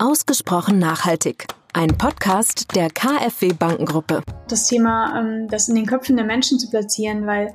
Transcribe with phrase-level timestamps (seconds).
[0.00, 1.48] Ausgesprochen nachhaltig.
[1.72, 4.22] Ein Podcast der KfW Bankengruppe.
[4.46, 7.52] Das Thema, ähm, das in den Köpfen der Menschen zu platzieren, weil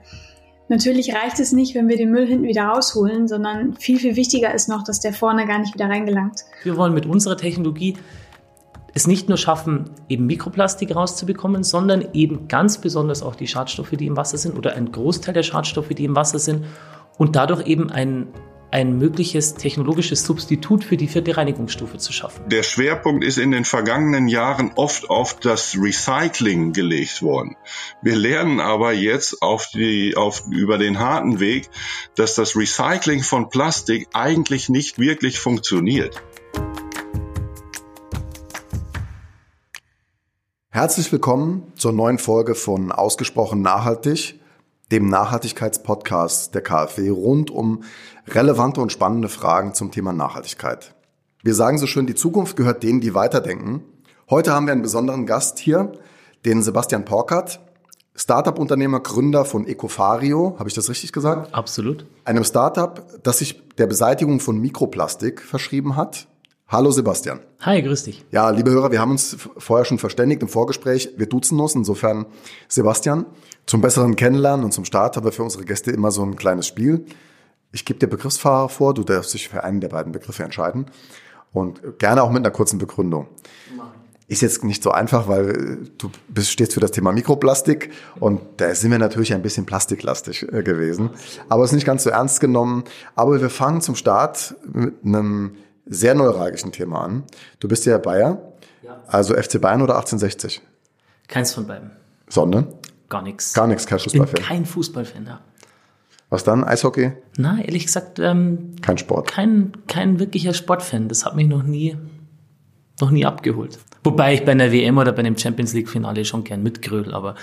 [0.67, 4.53] natürlich reicht es nicht, wenn wir den Müll hinten wieder rausholen, sondern viel, viel wichtiger
[4.53, 6.41] ist noch, dass der vorne gar nicht wieder reingelangt.
[6.63, 7.95] Wir wollen mit unserer Technologie
[8.94, 14.07] es nicht nur schaffen, eben Mikroplastik rauszubekommen, sondern eben ganz besonders auch die Schadstoffe, die
[14.07, 16.66] im Wasser sind oder ein Großteil der Schadstoffe, die im Wasser sind
[17.18, 18.28] und dadurch eben ein
[18.73, 22.49] ein mögliches technologisches Substitut für die vierte Reinigungsstufe zu schaffen.
[22.49, 27.55] Der Schwerpunkt ist in den vergangenen Jahren oft auf das Recycling gelegt worden.
[28.01, 31.69] Wir lernen aber jetzt auf die, auf, über den harten Weg,
[32.16, 36.23] dass das Recycling von Plastik eigentlich nicht wirklich funktioniert.
[40.72, 44.39] Herzlich willkommen zur neuen Folge von Ausgesprochen Nachhaltig
[44.94, 47.84] dem Nachhaltigkeitspodcast der KfW rund um
[48.28, 50.94] relevante und spannende Fragen zum Thema Nachhaltigkeit.
[51.42, 53.81] Wir sagen so schön, die Zukunft gehört denen, die weiterdenken.
[54.30, 55.94] Heute haben wir einen besonderen Gast hier,
[56.45, 57.59] den Sebastian Porkert,
[58.14, 61.56] Startup-Unternehmer, Gründer von Ecofario, habe ich das richtig gesagt?
[61.56, 62.06] Absolut.
[62.23, 66.28] Einem Startup, das sich der Beseitigung von Mikroplastik verschrieben hat.
[66.67, 67.39] Hallo Sebastian.
[67.61, 68.25] Hi, grüß dich.
[68.31, 71.09] Ja, liebe Hörer, wir haben uns vorher schon verständigt im Vorgespräch.
[71.17, 72.25] Wir duzen uns, insofern
[72.67, 73.25] Sebastian.
[73.66, 76.66] Zum besseren Kennenlernen und zum Start haben wir für unsere Gäste immer so ein kleines
[76.66, 77.05] Spiel.
[77.72, 80.88] Ich gebe dir Begriffsfahrer vor, du darfst dich für einen der beiden Begriffe entscheiden
[81.52, 83.27] und gerne auch mit einer kurzen Begründung.
[84.27, 88.73] Ist jetzt nicht so einfach, weil du bist, stehst für das Thema Mikroplastik und da
[88.73, 91.11] sind wir natürlich ein bisschen plastiklastig äh, gewesen.
[91.50, 92.83] Aber es ist nicht ganz so ernst genommen.
[93.16, 97.23] Aber wir fangen zum Start mit einem sehr neuralgischen Thema an.
[97.59, 98.53] Du bist ja Bayer,
[99.08, 100.62] also FC Bayern oder 1860?
[101.28, 101.92] Keins von beiden.
[102.28, 102.67] Sondern?
[103.09, 103.53] Gar nichts.
[103.53, 104.28] Gar nichts, kein Fußballfan.
[104.28, 105.42] Ich bin kein Fußballfan, ja.
[106.30, 106.64] Was dann?
[106.64, 107.11] Eishockey?
[107.38, 109.28] Na, ehrlich gesagt, ähm, kein Sport.
[109.30, 111.08] Kein, kein wirklicher Sportfan.
[111.08, 111.95] Das hat mich noch nie,
[113.00, 113.78] noch nie abgeholt.
[114.04, 117.36] Wobei ich bei einer WM oder bei einem Champions League Finale schon gern mitgrödel, aber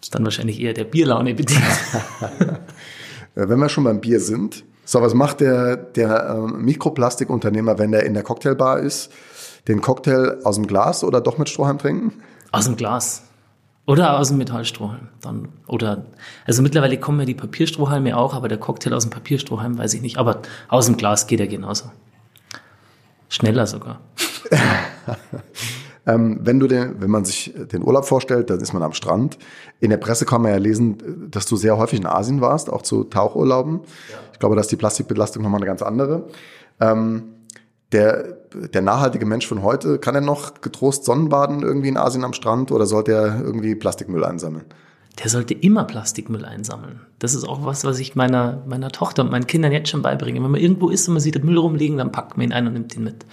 [0.00, 1.60] ist dann wahrscheinlich eher der Bierlaune bedingt.
[3.34, 8.06] wenn wir schon beim Bier sind, so was macht der, der ähm, Mikroplastikunternehmer, wenn der
[8.06, 9.12] in der Cocktailbar ist?
[9.68, 12.22] Den Cocktail aus dem Glas oder doch mit Strohhalm trinken?
[12.52, 13.22] Aus dem Glas.
[13.84, 15.08] Oder aus dem Metallstrohhalm.
[15.20, 16.06] Dann, oder,
[16.46, 20.00] also mittlerweile kommen ja die Papierstrohhalme auch, aber der Cocktail aus dem Papierstrohhalm weiß ich
[20.00, 20.16] nicht.
[20.16, 21.90] Aber aus dem Glas geht er genauso.
[23.28, 24.00] Schneller sogar.
[26.06, 29.36] ähm, wenn du den, wenn man sich den Urlaub vorstellt, dann ist man am Strand.
[29.80, 32.80] In der Presse kann man ja lesen, dass du sehr häufig in Asien warst, auch
[32.80, 33.80] zu Tauchurlauben.
[34.10, 34.18] Ja.
[34.38, 36.28] Ich glaube, dass die Plastikbelastung nochmal eine ganz andere.
[36.78, 37.24] Ähm,
[37.90, 38.36] der,
[38.72, 42.70] der nachhaltige Mensch von heute, kann er noch getrost Sonnenbaden irgendwie in Asien am Strand
[42.70, 44.64] oder sollte er irgendwie Plastikmüll einsammeln?
[45.18, 47.00] Der sollte immer Plastikmüll einsammeln.
[47.18, 50.40] Das ist auch was, was ich meiner, meiner Tochter und meinen Kindern jetzt schon beibringe.
[50.40, 52.68] Wenn man irgendwo ist und man sieht den Müll rumliegen, dann packt man ihn ein
[52.68, 53.26] und nimmt ihn mit.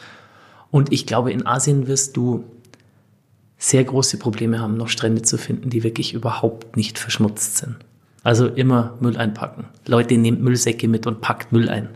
[0.72, 2.46] Und ich glaube, in Asien wirst du
[3.60, 7.78] sehr große Probleme haben, noch Strände zu finden, die wirklich überhaupt nicht verschmutzt sind.
[8.26, 9.66] Also immer Müll einpacken.
[9.86, 11.90] Leute, nehmt Müllsäcke mit und packt Müll ein.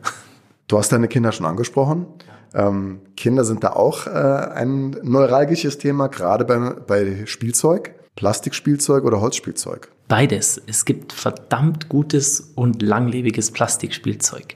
[0.68, 2.06] Du hast deine Kinder schon angesprochen.
[2.54, 9.22] Ähm, Kinder sind da auch äh, ein neuralgisches Thema, gerade bei, bei Spielzeug, Plastikspielzeug oder
[9.22, 9.90] Holzspielzeug.
[10.08, 10.62] Beides.
[10.68, 14.56] Es gibt verdammt gutes und langlebiges Plastikspielzeug.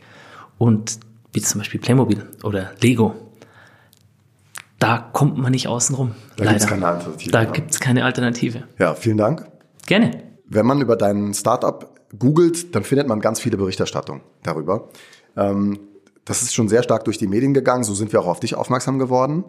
[0.60, 1.00] Und
[1.32, 3.16] wie zum Beispiel Playmobil oder Lego.
[4.78, 6.12] Da kommt man nicht außen rum.
[6.38, 7.32] Da gibt es keine Alternative.
[7.32, 8.64] Da gibt es keine Alternative.
[8.78, 9.48] Ja, vielen Dank.
[9.88, 10.23] Gerne.
[10.54, 14.90] Wenn man über dein Startup googelt, dann findet man ganz viele Berichterstattung darüber.
[15.36, 15.80] Ähm,
[16.26, 18.56] das ist schon sehr stark durch die Medien gegangen, so sind wir auch auf dich
[18.56, 19.44] aufmerksam geworden.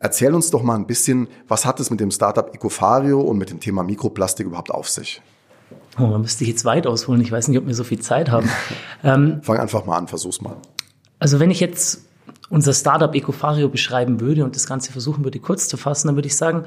[0.00, 3.50] Erzähl uns doch mal ein bisschen, was hat es mit dem Startup Ecofario und mit
[3.50, 5.20] dem Thema Mikroplastik überhaupt auf sich?
[5.98, 7.20] Oh, man müsste jetzt weit ausholen.
[7.20, 8.48] Ich weiß nicht, ob wir so viel Zeit haben.
[9.04, 10.56] ähm, Fang einfach mal an, versuch's mal.
[11.18, 12.02] Also wenn ich jetzt
[12.48, 16.28] unser Startup Ecofario beschreiben würde und das Ganze versuchen würde, kurz zu fassen, dann würde
[16.28, 16.64] ich sagen,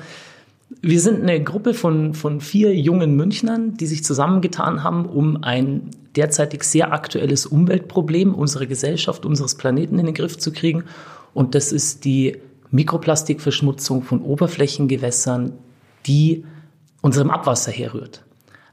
[0.81, 5.89] wir sind eine Gruppe von, von vier jungen Münchnern, die sich zusammengetan haben, um ein
[6.15, 10.85] derzeitig sehr aktuelles Umweltproblem unserer Gesellschaft, unseres Planeten in den Griff zu kriegen.
[11.33, 12.37] Und das ist die
[12.71, 15.53] Mikroplastikverschmutzung von Oberflächengewässern,
[16.05, 16.45] die
[17.01, 18.23] unserem Abwasser herrührt.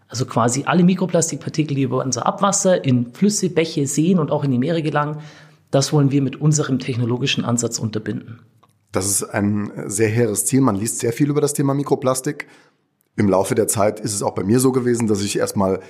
[0.08, 4.52] Also quasi alle Mikroplastikpartikel, die über unser Abwasser in Flüsse, Bäche, Seen und auch in
[4.52, 5.18] die Meere gelangen,
[5.70, 8.38] das wollen wir mit unserem technologischen Ansatz unterbinden.
[8.93, 10.61] Das ist ein sehr hehres Ziel.
[10.61, 12.46] Man liest sehr viel über das Thema Mikroplastik.
[13.17, 15.81] Im Laufe der Zeit ist es auch bei mir so gewesen, dass ich erstmal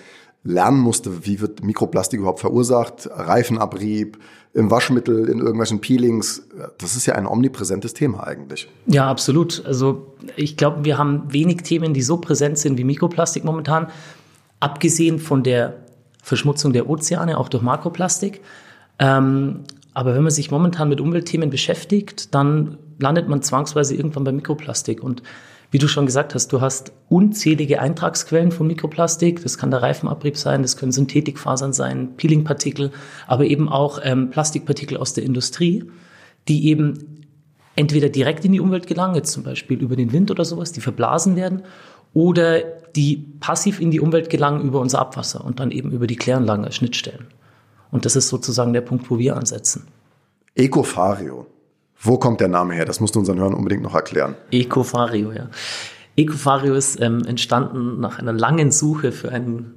[0.45, 4.19] lernen musste, wie wird Mikroplastik überhaupt verursacht, Reifenabrieb,
[4.55, 6.49] im Waschmittel, in irgendwelchen Peelings.
[6.79, 8.69] Das ist ja ein omnipräsentes Thema eigentlich.
[8.87, 9.65] Ja, absolut.
[9.67, 13.89] Also ich glaube, wir haben wenig Themen, die so präsent sind wie Mikroplastik momentan.
[14.59, 15.77] Abgesehen von der
[16.23, 18.41] Verschmutzung der Ozeane, auch durch Makroplastik.
[18.99, 24.33] Ähm, Aber wenn man sich momentan mit Umweltthemen beschäftigt, dann landet man zwangsweise irgendwann bei
[24.33, 25.03] Mikroplastik.
[25.03, 25.23] Und
[25.71, 29.43] wie du schon gesagt hast, du hast unzählige Eintragsquellen von Mikroplastik.
[29.43, 32.91] Das kann der Reifenabrieb sein, das können Synthetikfasern sein, Peelingpartikel,
[33.27, 35.85] aber eben auch ähm, Plastikpartikel aus der Industrie,
[36.49, 37.27] die eben
[37.77, 40.81] entweder direkt in die Umwelt gelangen, jetzt zum Beispiel über den Wind oder sowas, die
[40.81, 41.63] verblasen werden,
[42.15, 42.61] oder
[42.97, 46.65] die passiv in die Umwelt gelangen über unser Abwasser und dann eben über die Kläranlagen
[46.65, 47.27] als Schnittstellen.
[47.91, 49.87] Und das ist sozusagen der Punkt, wo wir ansetzen.
[50.55, 51.47] Ecofario.
[52.01, 52.85] Wo kommt der Name her?
[52.85, 54.37] Das musst du unseren Hörern unbedingt noch erklären.
[54.51, 55.49] Ecofario, ja.
[56.17, 59.75] Ecofario ist ähm, entstanden nach einer langen Suche für einen,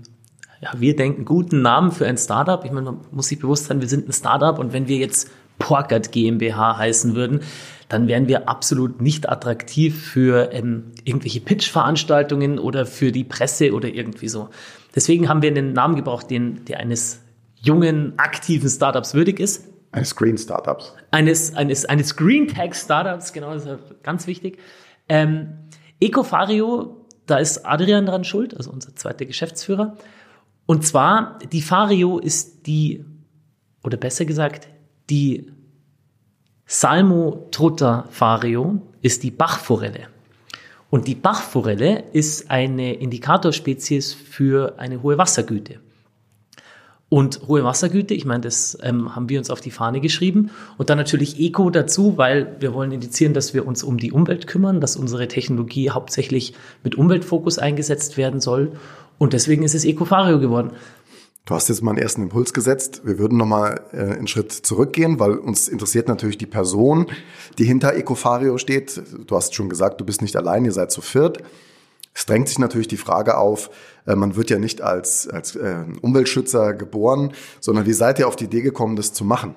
[0.60, 2.64] ja, wir denken, guten Namen für ein Startup.
[2.66, 5.30] Ich meine, man muss sich bewusst sein, wir sind ein Startup und wenn wir jetzt
[5.60, 7.42] Porkert GmbH heißen würden,
[7.88, 13.90] dann wären wir absolut nicht attraktiv für ähm, irgendwelche Pitch-Veranstaltungen oder für die Presse oder
[13.90, 14.50] irgendwie so.
[14.96, 17.22] Deswegen haben wir einen Namen gebraucht, den, der eines
[17.62, 19.71] jungen, aktiven Startups würdig ist.
[19.92, 20.94] Eines Green Startups.
[21.12, 24.58] Eines, eines, eines Green Tech Startups, genau, das ist ganz wichtig.
[25.10, 25.58] Ähm,
[26.00, 29.98] Ecofario, da ist Adrian dran schuld, also unser zweiter Geschäftsführer.
[30.66, 33.04] Und zwar, die Fario ist die,
[33.84, 34.70] oder besser gesagt,
[35.10, 35.52] die
[36.66, 40.08] Salmo trutta fario ist die Bachforelle.
[40.90, 45.80] Und die Bachforelle ist eine Indikatorspezies für eine hohe Wassergüte.
[47.14, 50.50] Und hohe Wassergüte, ich meine, das ähm, haben wir uns auf die Fahne geschrieben.
[50.78, 54.48] Und dann natürlich Eco dazu, weil wir wollen indizieren, dass wir uns um die Umwelt
[54.48, 56.54] kümmern, dass unsere Technologie hauptsächlich
[56.86, 58.72] mit Umweltfokus eingesetzt werden soll.
[59.18, 60.72] Und deswegen ist es Ecofario geworden.
[61.44, 63.02] Du hast jetzt mal einen ersten Impuls gesetzt.
[63.04, 67.08] Wir würden nochmal äh, einen Schritt zurückgehen, weil uns interessiert natürlich die Person,
[67.58, 69.02] die hinter Ecofario steht.
[69.28, 71.40] Du hast schon gesagt, du bist nicht allein, ihr seid zu viert.
[72.14, 73.70] Es drängt sich natürlich die Frage auf,
[74.06, 78.36] äh, man wird ja nicht als, als äh, Umweltschützer geboren, sondern wie seid ihr auf
[78.36, 79.56] die Idee gekommen, das zu machen?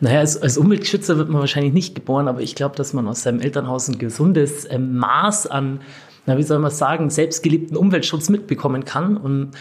[0.00, 3.22] Naja, als, als Umweltschützer wird man wahrscheinlich nicht geboren, aber ich glaube, dass man aus
[3.22, 5.80] seinem Elternhaus ein gesundes äh, Maß an,
[6.26, 9.16] na, wie soll man sagen, selbstgeliebten Umweltschutz mitbekommen kann.
[9.16, 9.52] Und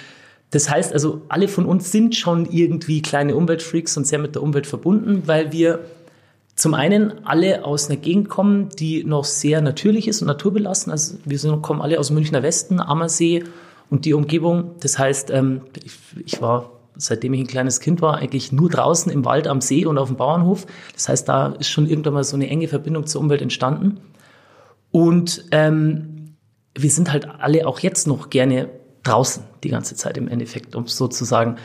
[0.52, 4.42] das heißt also, alle von uns sind schon irgendwie kleine Umweltfreaks und sehr mit der
[4.42, 5.86] Umwelt verbunden, weil wir
[6.56, 10.92] zum einen alle aus einer Gegend kommen, die noch sehr natürlich ist und naturbelassen.
[10.92, 13.44] Also wir sind, kommen alle aus Münchner Westen, Ammersee
[13.90, 14.72] und die Umgebung.
[14.80, 15.94] Das heißt, ähm, ich,
[16.26, 19.86] ich war seitdem ich ein kleines Kind war, eigentlich nur draußen im Wald am See
[19.86, 20.66] und auf dem Bauernhof.
[20.94, 24.00] Das heißt, da ist schon irgendwann mal so eine enge Verbindung zur Umwelt entstanden.
[24.92, 26.36] Und ähm,
[26.74, 28.70] wir sind halt alle auch jetzt noch gerne
[29.04, 31.58] draußen die ganze Zeit im Endeffekt, um es so zu sagen.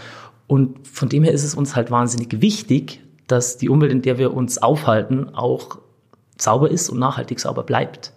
[0.46, 3.00] Und von dem her ist es uns halt wahnsinnig wichtig,
[3.30, 5.78] dass die Umwelt, in der wir uns aufhalten, auch
[6.38, 8.12] sauber ist und nachhaltig sauber bleibt.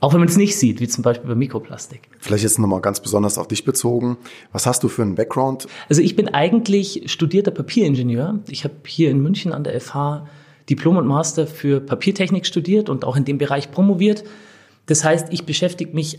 [0.00, 2.08] Auch wenn man es nicht sieht, wie zum Beispiel bei Mikroplastik.
[2.18, 4.18] Vielleicht jetzt nochmal ganz besonders auf dich bezogen.
[4.52, 5.66] Was hast du für einen Background?
[5.88, 8.40] Also ich bin eigentlich studierter Papieringenieur.
[8.48, 10.26] Ich habe hier in München an der FH
[10.68, 14.24] Diplom und Master für Papiertechnik studiert und auch in dem Bereich promoviert.
[14.86, 16.18] Das heißt, ich beschäftige mich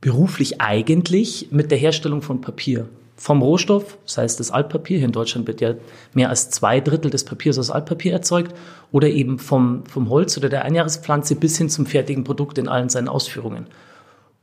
[0.00, 5.12] beruflich eigentlich mit der Herstellung von Papier vom Rohstoff, das heißt das Altpapier, hier in
[5.12, 5.74] Deutschland wird ja
[6.14, 8.54] mehr als zwei Drittel des Papiers aus Altpapier erzeugt,
[8.90, 12.88] oder eben vom, vom Holz oder der Einjahrespflanze bis hin zum fertigen Produkt in allen
[12.88, 13.66] seinen Ausführungen.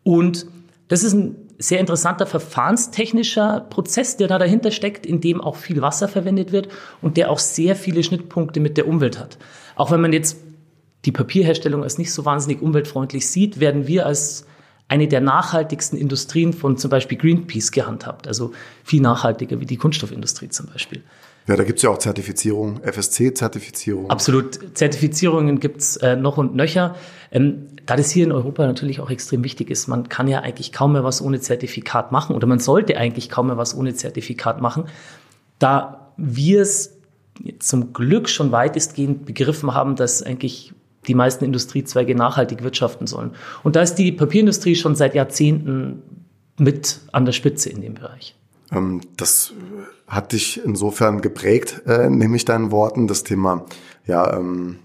[0.04, 0.45] Und
[0.88, 5.81] das ist ein sehr interessanter verfahrenstechnischer Prozess, der da dahinter steckt, in dem auch viel
[5.81, 6.69] Wasser verwendet wird
[7.01, 9.38] und der auch sehr viele Schnittpunkte mit der Umwelt hat.
[9.75, 10.38] Auch wenn man jetzt
[11.06, 14.45] die Papierherstellung als nicht so wahnsinnig umweltfreundlich sieht, werden wir als
[14.90, 18.28] eine der nachhaltigsten Industrien von zum Beispiel Greenpeace gehandhabt.
[18.28, 18.52] Also
[18.84, 21.04] viel nachhaltiger wie die Kunststoffindustrie zum Beispiel.
[21.48, 24.10] Ja, da gibt's ja auch Zertifizierung, FSC-Zertifizierung.
[24.10, 24.78] Absolut.
[24.78, 26.96] Zertifizierungen gibt's äh, noch und nöcher.
[27.31, 30.72] Ähm, da das hier in Europa natürlich auch extrem wichtig ist, man kann ja eigentlich
[30.72, 34.62] kaum mehr was ohne Zertifikat machen oder man sollte eigentlich kaum mehr was ohne Zertifikat
[34.62, 34.86] machen.
[35.58, 36.98] Da wir es
[37.60, 40.74] zum Glück schon weitestgehend begriffen haben, dass eigentlich
[41.09, 43.31] die meisten Industriezweige nachhaltig wirtschaften sollen.
[43.63, 46.04] Und da ist die Papierindustrie schon seit Jahrzehnten
[46.57, 48.35] mit an der Spitze in dem Bereich.
[48.71, 49.54] Ähm, das
[50.07, 53.66] hat dich insofern geprägt, äh, nehme ich deinen Worten, das Thema,
[54.06, 54.80] ja, ähm,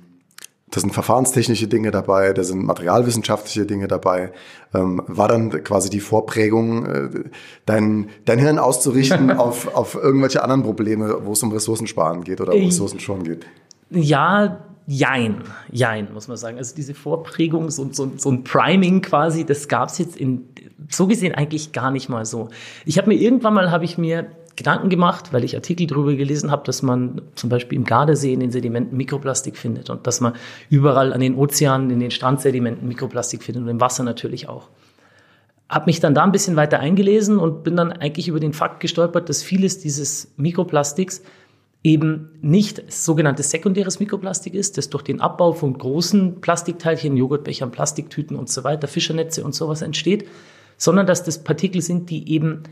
[0.70, 4.32] da sind verfahrenstechnische Dinge dabei, da sind materialwissenschaftliche Dinge dabei.
[4.74, 7.08] Ähm, war dann quasi die Vorprägung, äh,
[7.64, 12.54] dein, dein Hirn auszurichten auf, auf irgendwelche anderen Probleme, wo es um Ressourcensparen geht oder
[12.54, 13.46] um Ressourcenschonen geht?
[13.90, 16.58] Ja, Jein, jein, muss man sagen.
[16.58, 20.48] Also diese Vorprägung, so, so, so ein Priming quasi, das gab es jetzt in
[20.90, 22.50] so gesehen eigentlich gar nicht mal so.
[22.84, 24.26] Ich habe mir irgendwann mal, habe ich mir
[24.56, 28.40] Gedanken gemacht, weil ich Artikel darüber gelesen habe, dass man zum Beispiel im Gardasee in
[28.40, 30.34] den Sedimenten Mikroplastik findet und dass man
[30.68, 34.68] überall an den Ozeanen, in den Strandsedimenten Mikroplastik findet und im Wasser natürlich auch.
[35.68, 38.80] Hab mich dann da ein bisschen weiter eingelesen und bin dann eigentlich über den Fakt
[38.80, 41.22] gestolpert, dass vieles dieses Mikroplastiks
[41.84, 48.36] eben nicht sogenanntes sekundäres Mikroplastik ist, das durch den Abbau von großen Plastikteilchen, Joghurtbechern, Plastiktüten
[48.36, 50.26] und so weiter, Fischernetze und sowas entsteht,
[50.78, 52.62] sondern dass das Partikel sind, die eben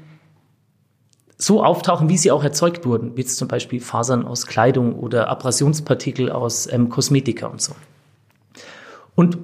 [1.36, 6.30] so auftauchen, wie sie auch erzeugt wurden, wie zum Beispiel Fasern aus Kleidung oder Abrasionspartikel
[6.30, 7.74] aus ähm, Kosmetika und so.
[9.14, 9.36] Und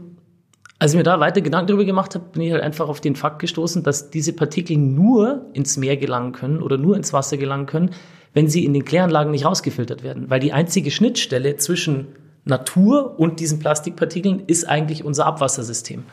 [0.79, 3.17] als ich mir da weiter Gedanken darüber gemacht habe, bin ich halt einfach auf den
[3.17, 7.67] Fakt gestoßen, dass diese Partikel nur ins Meer gelangen können oder nur ins Wasser gelangen
[7.67, 7.91] können,
[8.35, 10.31] wenn sie in den Kläranlagen nicht rausgefiltert werden.
[10.31, 12.09] Weil die einzige Schnittstelle zwischen
[12.45, 16.05] Natur und diesen Plastikpartikeln ist eigentlich unser Abwassersystem.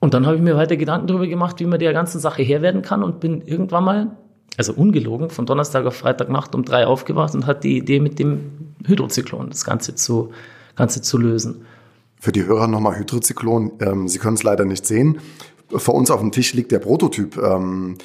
[0.00, 2.60] Und dann habe ich mir weiter Gedanken darüber gemacht, wie man der ganzen Sache Herr
[2.60, 4.16] werden kann und bin irgendwann mal,
[4.56, 8.74] also ungelogen, von Donnerstag auf Freitagnacht um drei aufgewacht und hatte die Idee, mit dem
[8.84, 10.32] Hydrozyklon das Ganze zu,
[10.74, 11.66] Ganze zu lösen.
[12.18, 13.72] Für die Hörer nochmal Hydrozyklon.
[13.80, 15.20] Ähm, Sie können es leider nicht sehen.
[15.68, 17.96] Vor uns auf dem Tisch liegt der Prototyp ähm,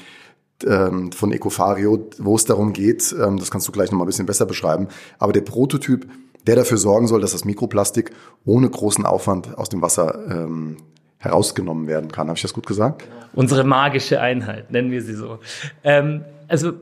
[0.66, 4.26] ähm, von Ecofario, wo es darum geht, ähm, das kannst du gleich nochmal ein bisschen
[4.26, 4.88] besser beschreiben,
[5.20, 6.08] aber der Prototyp,
[6.46, 8.12] der dafür sorgen soll, dass das Mikroplastik
[8.46, 10.78] ohne großen Aufwand aus dem Wasser ähm,
[11.18, 12.28] herausgenommen werden kann.
[12.28, 13.08] Habe ich das gut gesagt?
[13.34, 15.40] Unsere magische Einheit, nennen wir sie so.
[15.84, 16.74] Ähm, also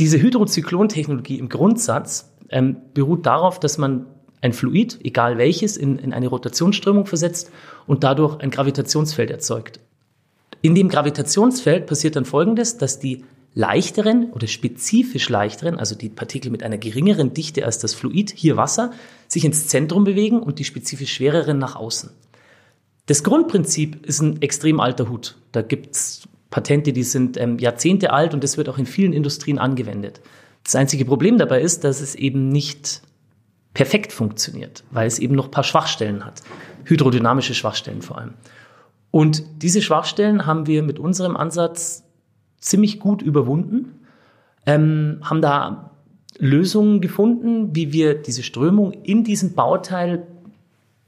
[0.00, 4.06] diese Hydrozyklontechnologie im Grundsatz ähm, beruht darauf, dass man
[4.40, 7.50] ein Fluid, egal welches, in, in eine Rotationsströmung versetzt
[7.86, 9.80] und dadurch ein Gravitationsfeld erzeugt.
[10.60, 13.24] In dem Gravitationsfeld passiert dann Folgendes, dass die
[13.54, 18.56] leichteren oder spezifisch leichteren, also die Partikel mit einer geringeren Dichte als das Fluid, hier
[18.56, 18.92] Wasser,
[19.26, 22.10] sich ins Zentrum bewegen und die spezifisch schwereren nach außen.
[23.06, 25.36] Das Grundprinzip ist ein extrem alter Hut.
[25.52, 29.58] Da gibt's Patente, die sind ähm, Jahrzehnte alt und das wird auch in vielen Industrien
[29.58, 30.20] angewendet.
[30.64, 33.02] Das einzige Problem dabei ist, dass es eben nicht
[33.74, 36.42] perfekt funktioniert, weil es eben noch ein paar Schwachstellen hat.
[36.84, 38.34] Hydrodynamische Schwachstellen vor allem.
[39.10, 42.04] Und diese Schwachstellen haben wir mit unserem Ansatz
[42.58, 44.06] ziemlich gut überwunden,
[44.66, 45.90] ähm, haben da
[46.38, 50.26] Lösungen gefunden, wie wir diese Strömung in diesem Bauteil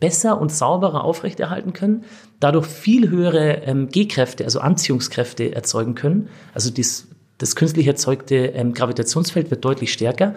[0.00, 2.04] besser und sauberer aufrechterhalten können,
[2.40, 6.28] dadurch viel höhere ähm, G-Kräfte, also Anziehungskräfte erzeugen können.
[6.54, 10.36] Also dies, das künstlich erzeugte ähm, Gravitationsfeld wird deutlich stärker.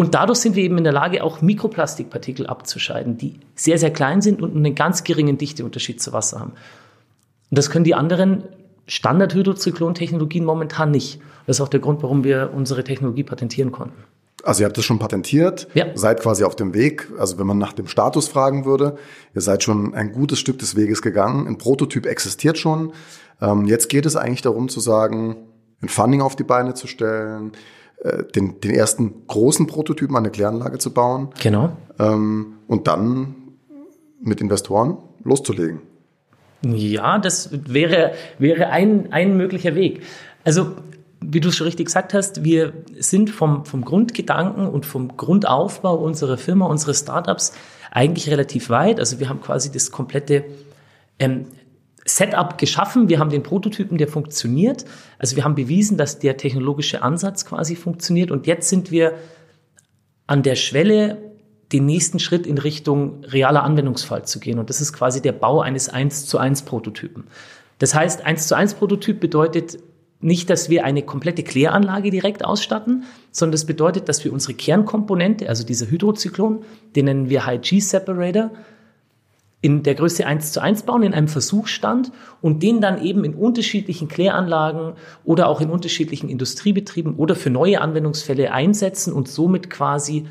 [0.00, 4.22] Und dadurch sind wir eben in der Lage, auch Mikroplastikpartikel abzuscheiden, die sehr, sehr klein
[4.22, 6.52] sind und einen ganz geringen Dichteunterschied zu Wasser haben.
[7.50, 8.44] Und das können die anderen
[8.86, 11.20] Standard-Hydrozyklontechnologien momentan nicht.
[11.46, 14.04] Das ist auch der Grund, warum wir unsere Technologie patentieren konnten.
[14.44, 15.86] Also ihr habt das schon patentiert, ja.
[15.96, 17.08] seid quasi auf dem Weg.
[17.18, 18.98] Also wenn man nach dem Status fragen würde,
[19.34, 21.48] ihr seid schon ein gutes Stück des Weges gegangen.
[21.48, 22.92] Ein Prototyp existiert schon.
[23.40, 25.38] Ähm, jetzt geht es eigentlich darum zu sagen,
[25.82, 27.50] ein Funding auf die Beine zu stellen,
[28.02, 31.30] äh, den, den ersten großen Prototypen an der Kläranlage zu bauen.
[31.40, 31.76] Genau.
[31.98, 33.34] Ähm, und dann
[34.20, 35.80] mit Investoren loszulegen.
[36.62, 40.02] Ja, das wäre, wäre ein, ein möglicher Weg.
[40.44, 40.72] Also
[41.20, 45.96] wie du es schon richtig gesagt hast, wir sind vom, vom Grundgedanken und vom Grundaufbau
[45.96, 47.52] unserer Firma, unseres Startups
[47.90, 49.00] eigentlich relativ weit.
[49.00, 50.44] Also wir haben quasi das komplette
[51.18, 51.46] ähm,
[52.18, 53.08] Setup geschaffen.
[53.08, 54.84] Wir haben den Prototypen, der funktioniert.
[55.18, 58.32] Also wir haben bewiesen, dass der technologische Ansatz quasi funktioniert.
[58.32, 59.14] Und jetzt sind wir
[60.26, 61.18] an der Schwelle,
[61.72, 64.58] den nächsten Schritt in Richtung realer Anwendungsfall zu gehen.
[64.58, 67.24] Und das ist quasi der Bau eines 1 zu 1 Prototypen.
[67.78, 69.78] Das heißt, 1 zu 1 Prototyp bedeutet,
[70.20, 75.48] nicht, dass wir eine komplette Kläranlage direkt ausstatten, sondern das bedeutet, dass wir unsere Kernkomponente,
[75.48, 76.64] also dieser Hydrozyklon,
[76.96, 78.50] den nennen wir High-G-Separator,
[79.60, 83.34] in der Größe 1 zu 1 bauen, in einem Versuchsstand und den dann eben in
[83.34, 84.92] unterschiedlichen Kläranlagen
[85.24, 90.26] oder auch in unterschiedlichen Industriebetrieben oder für neue Anwendungsfälle einsetzen und somit quasi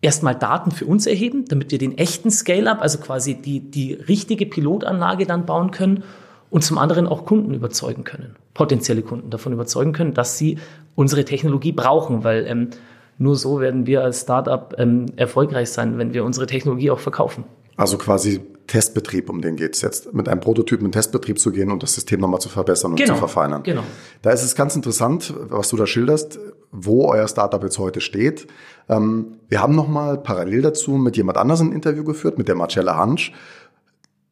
[0.00, 4.46] erstmal Daten für uns erheben, damit wir den echten Scale-up, also quasi die, die richtige
[4.46, 6.02] Pilotanlage dann bauen können
[6.50, 10.58] und zum anderen auch Kunden überzeugen können, potenzielle Kunden davon überzeugen können, dass sie
[10.96, 12.70] unsere Technologie brauchen, weil ähm,
[13.18, 17.44] nur so werden wir als Startup ähm, erfolgreich sein, wenn wir unsere Technologie auch verkaufen.
[17.76, 21.70] Also quasi Testbetrieb, um den geht es jetzt, mit einem Prototypen in Testbetrieb zu gehen
[21.70, 23.62] und das System nochmal zu verbessern und genau, zu verfeinern.
[23.62, 23.82] Genau.
[24.22, 26.38] Da ist es ganz interessant, was du da schilderst,
[26.70, 28.46] wo euer Startup jetzt heute steht.
[28.88, 32.96] Ähm, wir haben nochmal parallel dazu mit jemand anders ein Interview geführt, mit der Marcella
[32.96, 33.32] Hansch.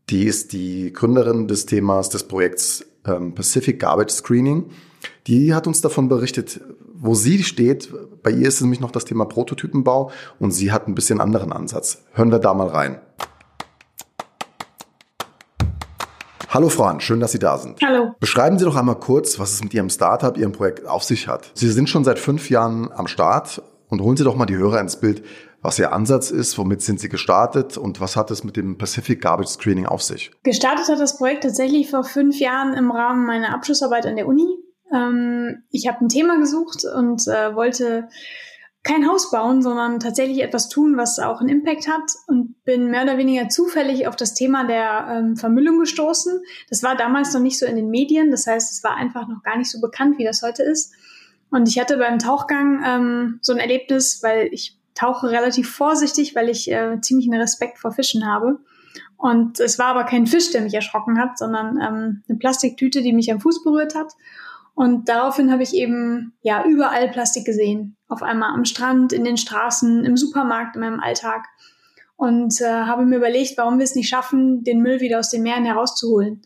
[0.09, 4.71] Die ist die Gründerin des Themas des Projekts ähm, Pacific Garbage Screening.
[5.27, 6.61] Die hat uns davon berichtet,
[6.95, 7.93] wo sie steht.
[8.23, 11.53] Bei ihr ist es nämlich noch das Thema Prototypenbau und sie hat ein bisschen anderen
[11.53, 12.05] Ansatz.
[12.13, 13.01] Hören wir da mal rein.
[16.51, 17.81] Hallo Frau Hahn, schön, dass Sie da sind.
[17.81, 18.15] Hallo.
[18.19, 21.51] Beschreiben Sie doch einmal kurz, was es mit Ihrem Startup, Ihrem Projekt auf sich hat.
[21.55, 24.81] Sie sind schon seit fünf Jahren am Start und holen Sie doch mal die Hörer
[24.81, 25.23] ins Bild
[25.63, 29.21] was Ihr Ansatz ist, womit sind Sie gestartet und was hat es mit dem Pacific
[29.21, 30.31] Garbage Screening auf sich?
[30.43, 34.47] Gestartet hat das Projekt tatsächlich vor fünf Jahren im Rahmen meiner Abschlussarbeit an der Uni.
[34.93, 38.09] Ähm, ich habe ein Thema gesucht und äh, wollte
[38.83, 43.03] kein Haus bauen, sondern tatsächlich etwas tun, was auch einen Impact hat und bin mehr
[43.03, 46.41] oder weniger zufällig auf das Thema der ähm, Vermüllung gestoßen.
[46.71, 49.43] Das war damals noch nicht so in den Medien, das heißt, es war einfach noch
[49.43, 50.95] gar nicht so bekannt, wie das heute ist.
[51.51, 56.49] Und ich hatte beim Tauchgang ähm, so ein Erlebnis, weil ich tauche relativ vorsichtig, weil
[56.49, 58.61] ich äh, ziemlich einen Respekt vor Fischen habe.
[59.17, 63.13] Und es war aber kein Fisch, der mich erschrocken hat, sondern ähm, eine Plastiktüte, die
[63.13, 64.13] mich am Fuß berührt hat.
[64.75, 67.97] Und daraufhin habe ich eben ja überall Plastik gesehen.
[68.11, 71.47] Auf einmal am Strand, in den Straßen, im Supermarkt, in meinem Alltag.
[72.17, 75.43] Und äh, habe mir überlegt, warum wir es nicht schaffen, den Müll wieder aus den
[75.43, 76.43] Meeren herauszuholen.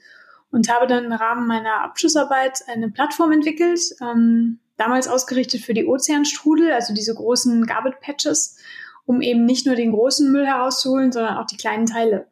[0.52, 5.86] Und habe dann im Rahmen meiner Abschlussarbeit eine Plattform entwickelt, ähm, damals ausgerichtet für die
[5.86, 8.56] Ozeanstrudel, also diese großen Garbage Patches,
[9.04, 12.28] um eben nicht nur den großen Müll herauszuholen, sondern auch die kleinen Teile.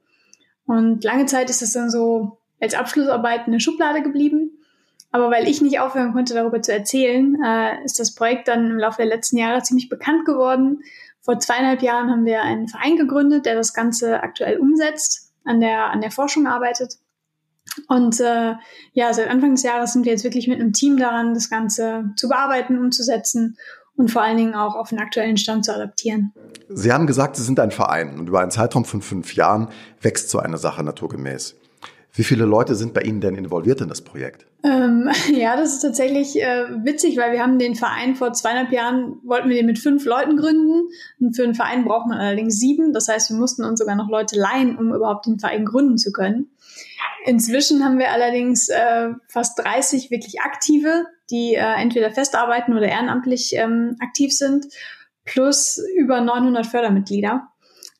[0.66, 4.61] Und lange Zeit ist das dann so als Abschlussarbeit in der Schublade geblieben.
[5.12, 8.78] Aber weil ich nicht aufhören konnte, darüber zu erzählen, äh, ist das Projekt dann im
[8.78, 10.82] Laufe der letzten Jahre ziemlich bekannt geworden.
[11.20, 15.90] Vor zweieinhalb Jahren haben wir einen Verein gegründet, der das Ganze aktuell umsetzt, an der,
[15.90, 16.96] an der Forschung arbeitet.
[17.88, 18.54] Und äh,
[18.92, 22.10] ja, seit Anfang des Jahres sind wir jetzt wirklich mit einem Team daran, das Ganze
[22.16, 23.56] zu bearbeiten, umzusetzen
[23.96, 26.32] und vor allen Dingen auch auf den aktuellen Stand zu adaptieren.
[26.68, 29.68] Sie haben gesagt, Sie sind ein Verein und über einen Zeitraum von fünf Jahren
[30.00, 31.56] wächst so eine Sache naturgemäß.
[32.14, 34.46] Wie viele Leute sind bei Ihnen denn involviert in das Projekt?
[34.62, 39.18] Ähm, ja, das ist tatsächlich äh, witzig, weil wir haben den Verein vor zweieinhalb Jahren,
[39.24, 40.88] wollten wir den mit fünf Leuten gründen.
[41.20, 42.92] Und für einen Verein braucht man allerdings sieben.
[42.92, 46.12] Das heißt, wir mussten uns sogar noch Leute leihen, um überhaupt den Verein gründen zu
[46.12, 46.50] können.
[47.24, 53.52] Inzwischen haben wir allerdings äh, fast 30 wirklich aktive, die äh, entweder festarbeiten oder ehrenamtlich
[53.54, 54.66] ähm, aktiv sind,
[55.24, 57.48] plus über 900 Fördermitglieder.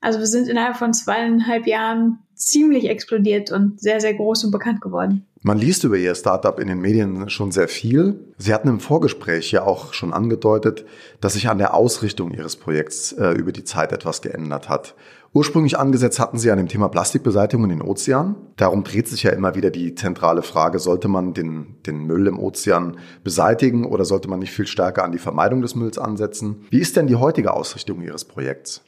[0.01, 4.81] Also wir sind innerhalb von zweieinhalb Jahren ziemlich explodiert und sehr, sehr groß und bekannt
[4.81, 5.27] geworden.
[5.45, 8.21] Man liest über Ihr Startup in den Medien schon sehr viel.
[8.39, 10.85] Sie hatten im Vorgespräch ja auch schon angedeutet,
[11.21, 14.95] dass sich an der Ausrichtung Ihres Projekts äh, über die Zeit etwas geändert hat.
[15.35, 18.37] Ursprünglich angesetzt hatten Sie an dem Thema Plastikbeseitigung in den Ozeanen.
[18.57, 22.39] Darum dreht sich ja immer wieder die zentrale Frage, sollte man den, den Müll im
[22.39, 26.67] Ozean beseitigen oder sollte man nicht viel stärker an die Vermeidung des Mülls ansetzen?
[26.71, 28.83] Wie ist denn die heutige Ausrichtung Ihres Projekts?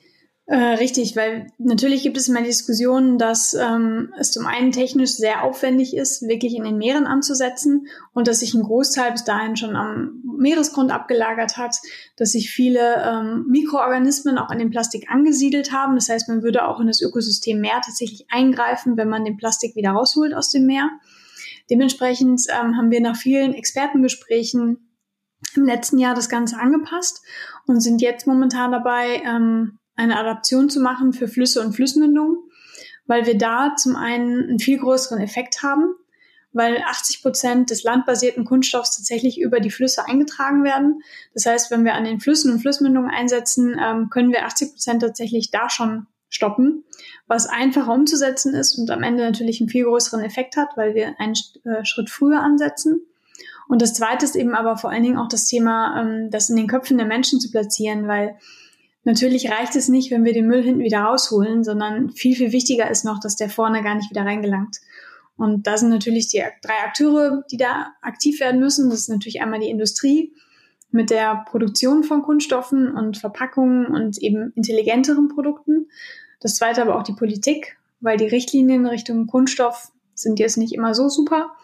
[0.47, 5.43] Äh, richtig, weil natürlich gibt es immer Diskussionen, dass ähm, es zum einen technisch sehr
[5.43, 9.75] aufwendig ist, wirklich in den Meeren anzusetzen und dass sich ein Großteil bis dahin schon
[9.75, 11.77] am Meeresgrund abgelagert hat,
[12.19, 15.95] dass sich viele ähm, Mikroorganismen auch an dem Plastik angesiedelt haben.
[15.95, 19.77] Das heißt, man würde auch in das Ökosystem Meer tatsächlich eingreifen, wenn man den Plastik
[19.77, 20.91] wieder rausholt aus dem Meer.
[21.71, 24.91] Dementsprechend ähm, haben wir nach vielen Expertengesprächen
[25.57, 27.23] im letzten Jahr das Ganze angepasst
[27.67, 32.39] und sind jetzt momentan dabei, ähm, eine Adaption zu machen für Flüsse und Flussmündungen,
[33.07, 35.95] weil wir da zum einen einen viel größeren Effekt haben,
[36.53, 41.03] weil 80 Prozent des landbasierten Kunststoffs tatsächlich über die Flüsse eingetragen werden.
[41.35, 45.03] Das heißt, wenn wir an den Flüssen und Flussmündungen einsetzen, ähm, können wir 80 Prozent
[45.03, 46.85] tatsächlich da schon stoppen,
[47.27, 51.15] was einfacher umzusetzen ist und am Ende natürlich einen viel größeren Effekt hat, weil wir
[51.19, 53.03] einen äh, Schritt früher ansetzen.
[53.69, 56.57] Und das Zweite ist eben aber vor allen Dingen auch das Thema, ähm, das in
[56.57, 58.37] den Köpfen der Menschen zu platzieren, weil
[59.05, 62.91] Natürlich reicht es nicht, wenn wir den Müll hinten wieder rausholen, sondern viel, viel wichtiger
[62.91, 64.79] ist noch, dass der vorne gar nicht wieder reingelangt.
[65.37, 68.89] Und da sind natürlich die drei Akteure, die da aktiv werden müssen.
[68.89, 70.33] Das ist natürlich einmal die Industrie
[70.91, 75.89] mit der Produktion von Kunststoffen und Verpackungen und eben intelligenteren Produkten.
[76.41, 80.95] Das zweite aber auch die Politik, weil die Richtlinien Richtung Kunststoff sind jetzt nicht immer
[80.95, 81.57] so super.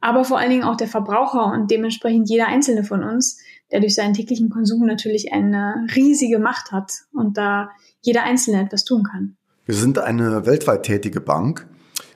[0.00, 3.94] Aber vor allen Dingen auch der Verbraucher und dementsprechend jeder einzelne von uns, der durch
[3.94, 9.36] seinen täglichen Konsum natürlich eine riesige Macht hat und da jeder Einzelne etwas tun kann.
[9.66, 11.66] Wir sind eine weltweit tätige Bank,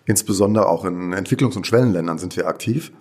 [0.07, 2.93] insbesondere auch in Entwicklungs- und Schwellenländern sind wir aktiv.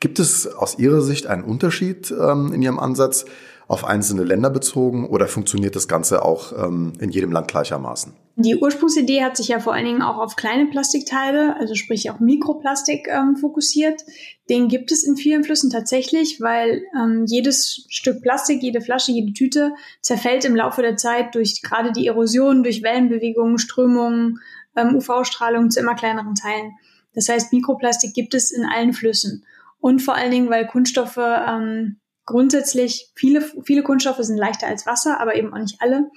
[0.00, 3.26] Gibt es aus Ihrer Sicht einen Unterschied ähm, in Ihrem Ansatz
[3.70, 8.12] auf einzelne Länder bezogen oder funktioniert das Ganze auch ähm, in jedem Land gleichermaßen?
[8.34, 12.18] Die Ursprungsidee hat sich ja vor allen Dingen auch auf kleine Plastikteile, also sprich auch
[12.18, 14.02] Mikroplastik ähm, fokussiert.
[14.48, 19.34] Den gibt es in vielen Flüssen tatsächlich, weil ähm, jedes Stück Plastik, jede Flasche, jede
[19.34, 24.40] Tüte zerfällt im Laufe der Zeit durch gerade die Erosion, durch Wellenbewegungen, Strömungen,
[24.74, 26.72] ähm, UV-Strahlung zu immer kleineren Teilen.
[27.14, 29.44] Das heißt, Mikroplastik gibt es in allen Flüssen.
[29.78, 32.00] Und vor allen Dingen, weil Kunststoffe ähm,
[32.30, 36.10] grundsätzlich, viele, viele Kunststoffe sind leichter als Wasser, aber eben auch nicht alle.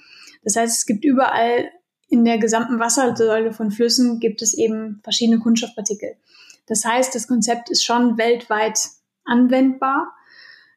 [0.44, 1.70] Das heißt, es gibt überall
[2.08, 6.16] in der gesamten Wassersäule von Flüssen gibt es eben verschiedene Kunststoffpartikel.
[6.66, 8.78] Das heißt, das Konzept ist schon weltweit
[9.24, 10.14] anwendbar.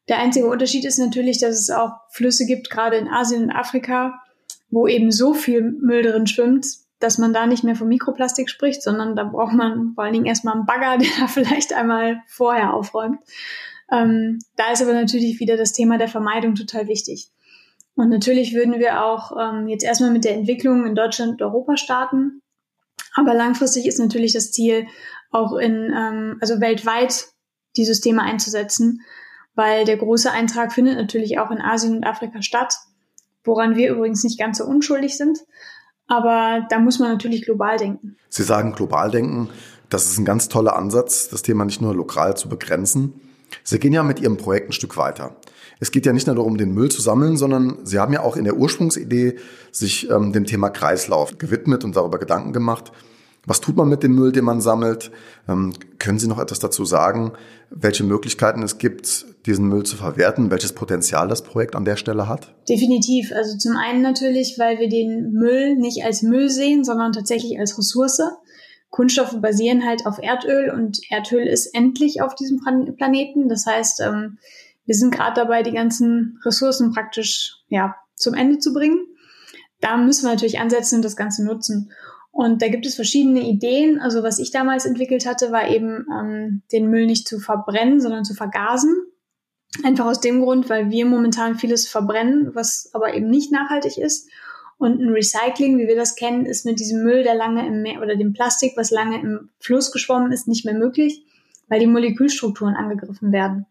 [0.08, 4.20] Der einzige Unterschied ist natürlich, dass es auch Flüsse gibt, gerade in Asien und Afrika,
[4.70, 6.66] wo eben so viel Müll drin schwimmt,
[6.98, 10.26] dass man da nicht mehr von Mikroplastik spricht, sondern da braucht man vor allen Dingen
[10.26, 13.20] erstmal einen Bagger, der da vielleicht einmal vorher aufräumt.
[13.90, 17.30] Ähm, da ist aber natürlich wieder das Thema der Vermeidung total wichtig.
[17.94, 21.76] Und natürlich würden wir auch ähm, jetzt erstmal mit der Entwicklung in Deutschland und Europa
[21.76, 22.42] starten.
[23.14, 24.86] Aber langfristig ist natürlich das Ziel,
[25.30, 27.26] auch in, ähm, also weltweit
[27.76, 29.02] die Systeme einzusetzen,
[29.54, 32.74] weil der große Eintrag findet natürlich auch in Asien und Afrika statt,
[33.44, 35.38] woran wir übrigens nicht ganz so unschuldig sind.
[36.06, 38.16] Aber da muss man natürlich global denken.
[38.28, 39.50] Sie sagen global denken.
[39.90, 43.27] Das ist ein ganz toller Ansatz, das Thema nicht nur lokal zu begrenzen.
[43.64, 45.36] Sie gehen ja mit Ihrem Projekt ein Stück weiter.
[45.80, 48.36] Es geht ja nicht nur darum, den Müll zu sammeln, sondern Sie haben ja auch
[48.36, 49.36] in der Ursprungsidee
[49.70, 52.92] sich ähm, dem Thema Kreislauf gewidmet und darüber Gedanken gemacht.
[53.46, 55.10] Was tut man mit dem Müll, den man sammelt?
[55.48, 57.32] Ähm, können Sie noch etwas dazu sagen,
[57.70, 62.28] welche Möglichkeiten es gibt, diesen Müll zu verwerten, welches Potenzial das Projekt an der Stelle
[62.28, 62.54] hat?
[62.68, 63.32] Definitiv.
[63.32, 67.78] Also zum einen natürlich, weil wir den Müll nicht als Müll sehen, sondern tatsächlich als
[67.78, 68.20] Ressource.
[68.90, 72.60] Kunststoffe basieren halt auf Erdöl und Erdöl ist endlich auf diesem
[72.96, 73.48] Planeten.
[73.48, 74.38] Das heißt, ähm,
[74.86, 78.98] wir sind gerade dabei, die ganzen Ressourcen praktisch ja, zum Ende zu bringen.
[79.80, 81.92] Da müssen wir natürlich ansetzen und das Ganze nutzen.
[82.30, 84.00] Und da gibt es verschiedene Ideen.
[84.00, 88.24] Also was ich damals entwickelt hatte, war eben ähm, den Müll nicht zu verbrennen, sondern
[88.24, 88.94] zu vergasen.
[89.84, 94.30] Einfach aus dem Grund, weil wir momentan vieles verbrennen, was aber eben nicht nachhaltig ist.
[94.78, 98.00] Und ein Recycling, wie wir das kennen, ist mit diesem Müll, der lange im Meer
[98.00, 101.24] oder dem Plastik, was lange im Fluss geschwommen ist, nicht mehr möglich,
[101.68, 103.66] weil die Molekülstrukturen angegriffen werden.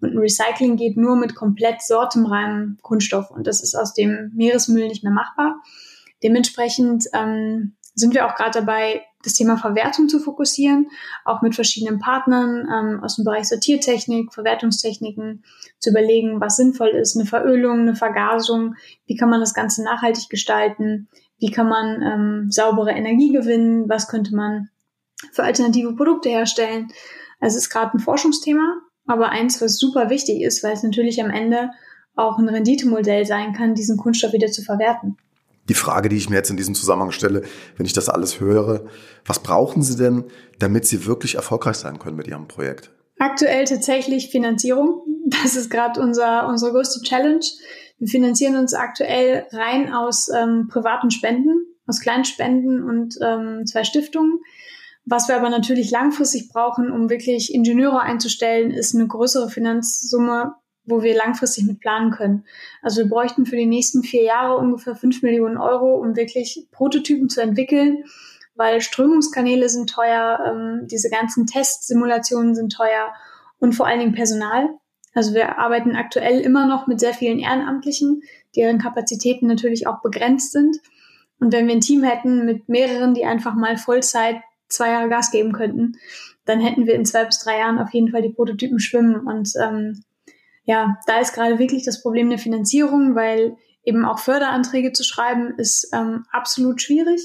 [0.00, 4.86] Und ein Recycling geht nur mit komplett sortenreinem Kunststoff und das ist aus dem Meeresmüll
[4.86, 5.60] nicht mehr machbar.
[6.22, 10.88] Dementsprechend ähm, sind wir auch gerade dabei, das Thema Verwertung zu fokussieren,
[11.24, 15.44] auch mit verschiedenen Partnern ähm, aus dem Bereich Sortiertechnik, Verwertungstechniken,
[15.78, 18.74] zu überlegen, was sinnvoll ist, eine Verölung, eine Vergasung,
[19.06, 21.08] wie kann man das Ganze nachhaltig gestalten,
[21.38, 24.68] wie kann man ähm, saubere Energie gewinnen, was könnte man
[25.32, 26.88] für alternative Produkte herstellen.
[27.40, 31.22] Also es ist gerade ein Forschungsthema, aber eins, was super wichtig ist, weil es natürlich
[31.22, 31.70] am Ende
[32.14, 35.16] auch ein Renditemodell sein kann, diesen Kunststoff wieder zu verwerten.
[35.68, 37.42] Die Frage, die ich mir jetzt in diesem Zusammenhang stelle,
[37.76, 38.86] wenn ich das alles höre,
[39.24, 40.24] was brauchen Sie denn,
[40.58, 42.90] damit Sie wirklich erfolgreich sein können mit Ihrem Projekt?
[43.18, 45.02] Aktuell tatsächlich Finanzierung.
[45.26, 47.44] Das ist gerade unser, unsere größte Challenge.
[47.98, 54.40] Wir finanzieren uns aktuell rein aus ähm, privaten Spenden, aus Kleinspenden und ähm, zwei Stiftungen.
[55.06, 60.54] Was wir aber natürlich langfristig brauchen, um wirklich Ingenieure einzustellen, ist eine größere Finanzsumme,
[60.86, 62.44] wo wir langfristig mit planen können.
[62.82, 67.28] Also wir bräuchten für die nächsten vier Jahre ungefähr fünf Millionen Euro, um wirklich Prototypen
[67.28, 68.04] zu entwickeln,
[68.54, 73.12] weil Strömungskanäle sind teuer, ähm, diese ganzen Testsimulationen sind teuer
[73.58, 74.68] und vor allen Dingen Personal.
[75.14, 78.22] Also wir arbeiten aktuell immer noch mit sehr vielen Ehrenamtlichen,
[78.56, 80.76] deren Kapazitäten natürlich auch begrenzt sind.
[81.40, 84.36] Und wenn wir ein Team hätten mit mehreren, die einfach mal Vollzeit
[84.68, 85.98] zwei Jahre Gas geben könnten,
[86.44, 89.20] dann hätten wir in zwei bis drei Jahren auf jeden Fall die Prototypen schwimmen.
[89.20, 90.02] Und ähm,
[90.64, 95.54] ja, da ist gerade wirklich das Problem der Finanzierung, weil eben auch Förderanträge zu schreiben
[95.58, 97.20] ist ähm, absolut schwierig,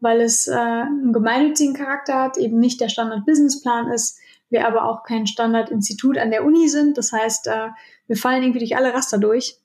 [0.00, 5.04] weil es äh, einen gemeinnützigen Charakter hat, eben nicht der Standard-Businessplan ist, wir aber auch
[5.04, 6.98] kein Standardinstitut an der Uni sind.
[6.98, 7.68] Das heißt, äh,
[8.06, 9.58] wir fallen irgendwie durch alle Raster durch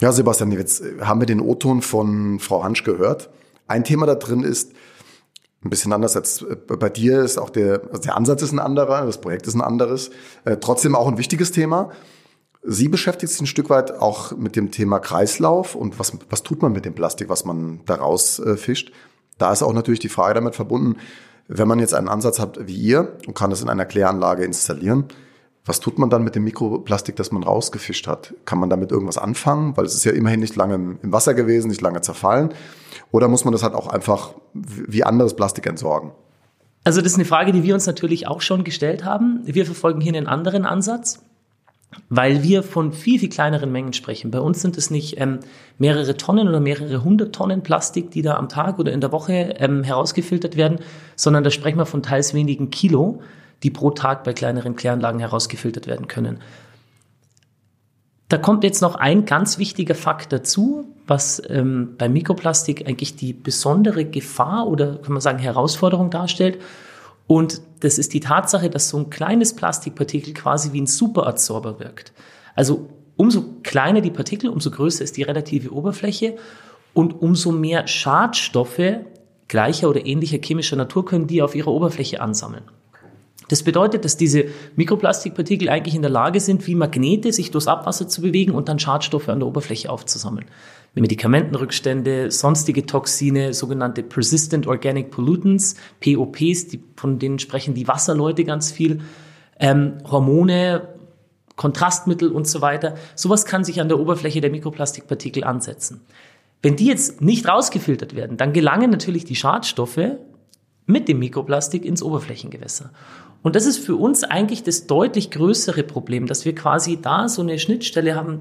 [0.00, 3.30] Ja, Sebastian, jetzt haben wir den O-Ton von Frau Hansch gehört.
[3.66, 4.72] Ein Thema da drin ist,
[5.64, 8.58] ein bisschen anders als äh, bei dir ist auch der, also der Ansatz ist ein
[8.58, 10.10] anderer, das Projekt ist ein anderes.
[10.44, 11.90] Äh, trotzdem auch ein wichtiges Thema.
[12.62, 16.60] Sie beschäftigt sich ein Stück weit auch mit dem Thema Kreislauf und was, was tut
[16.62, 18.92] man mit dem Plastik, was man daraus äh, fischt.
[19.38, 20.96] Da ist auch natürlich die Frage damit verbunden,
[21.48, 25.06] wenn man jetzt einen Ansatz hat wie ihr und kann das in einer Kläranlage installieren,
[25.64, 28.34] was tut man dann mit dem Mikroplastik, das man rausgefischt hat?
[28.44, 29.76] Kann man damit irgendwas anfangen?
[29.76, 32.54] Weil es ist ja immerhin nicht lange im Wasser gewesen, nicht lange zerfallen.
[33.12, 36.12] Oder muss man das halt auch einfach wie anderes Plastik entsorgen?
[36.82, 39.40] Also das ist eine Frage, die wir uns natürlich auch schon gestellt haben.
[39.44, 41.22] Wir verfolgen hier einen anderen Ansatz,
[42.08, 44.30] weil wir von viel, viel kleineren Mengen sprechen.
[44.30, 45.40] Bei uns sind es nicht ähm,
[45.76, 49.56] mehrere Tonnen oder mehrere hundert Tonnen Plastik, die da am Tag oder in der Woche
[49.58, 50.78] ähm, herausgefiltert werden,
[51.16, 53.20] sondern da sprechen wir von teils wenigen Kilo
[53.62, 56.40] die pro Tag bei kleineren Kläranlagen herausgefiltert werden können.
[58.28, 63.32] Da kommt jetzt noch ein ganz wichtiger Fakt dazu, was ähm, beim Mikroplastik eigentlich die
[63.32, 66.60] besondere Gefahr oder kann man sagen Herausforderung darstellt.
[67.26, 72.12] Und das ist die Tatsache, dass so ein kleines Plastikpartikel quasi wie ein Superadsorber wirkt.
[72.54, 76.36] Also umso kleiner die Partikel, umso größer ist die relative Oberfläche
[76.94, 79.00] und umso mehr Schadstoffe
[79.48, 82.64] gleicher oder ähnlicher chemischer Natur können die auf ihrer Oberfläche ansammeln.
[83.50, 84.44] Das bedeutet, dass diese
[84.76, 88.78] Mikroplastikpartikel eigentlich in der Lage sind, wie Magnete sich durchs Abwasser zu bewegen und dann
[88.78, 90.46] Schadstoffe an der Oberfläche aufzusammeln.
[90.94, 98.70] Medikamentenrückstände, sonstige Toxine, sogenannte Persistent Organic Pollutants, POPs, die, von denen sprechen die Wasserleute ganz
[98.70, 99.00] viel,
[99.58, 100.88] ähm, Hormone,
[101.56, 102.94] Kontrastmittel und so weiter.
[103.16, 106.02] Sowas kann sich an der Oberfläche der Mikroplastikpartikel ansetzen.
[106.62, 110.18] Wenn die jetzt nicht rausgefiltert werden, dann gelangen natürlich die Schadstoffe
[110.86, 112.90] mit dem Mikroplastik ins Oberflächengewässer.
[113.42, 117.42] Und das ist für uns eigentlich das deutlich größere Problem, dass wir quasi da so
[117.42, 118.40] eine Schnittstelle haben,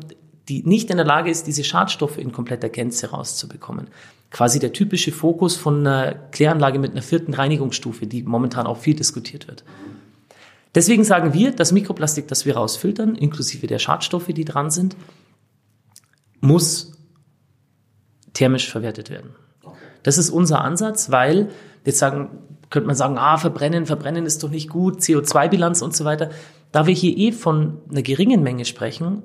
[0.49, 3.87] die nicht in der Lage ist, diese Schadstoffe in kompletter Gänze rauszubekommen.
[4.31, 8.95] Quasi der typische Fokus von einer Kläranlage mit einer vierten Reinigungsstufe, die momentan auch viel
[8.95, 9.63] diskutiert wird.
[10.75, 14.95] Deswegen sagen wir, das Mikroplastik, das wir rausfiltern, inklusive der Schadstoffe, die dran sind,
[16.41, 16.93] muss
[18.33, 19.31] thermisch verwertet werden.
[20.03, 21.49] Das ist unser Ansatz, weil
[21.85, 22.29] jetzt sagen,
[22.69, 26.29] könnte man sagen, ah, verbrennen, verbrennen ist doch nicht gut, CO2-Bilanz und so weiter.
[26.71, 29.23] Da wir hier eh von einer geringen Menge sprechen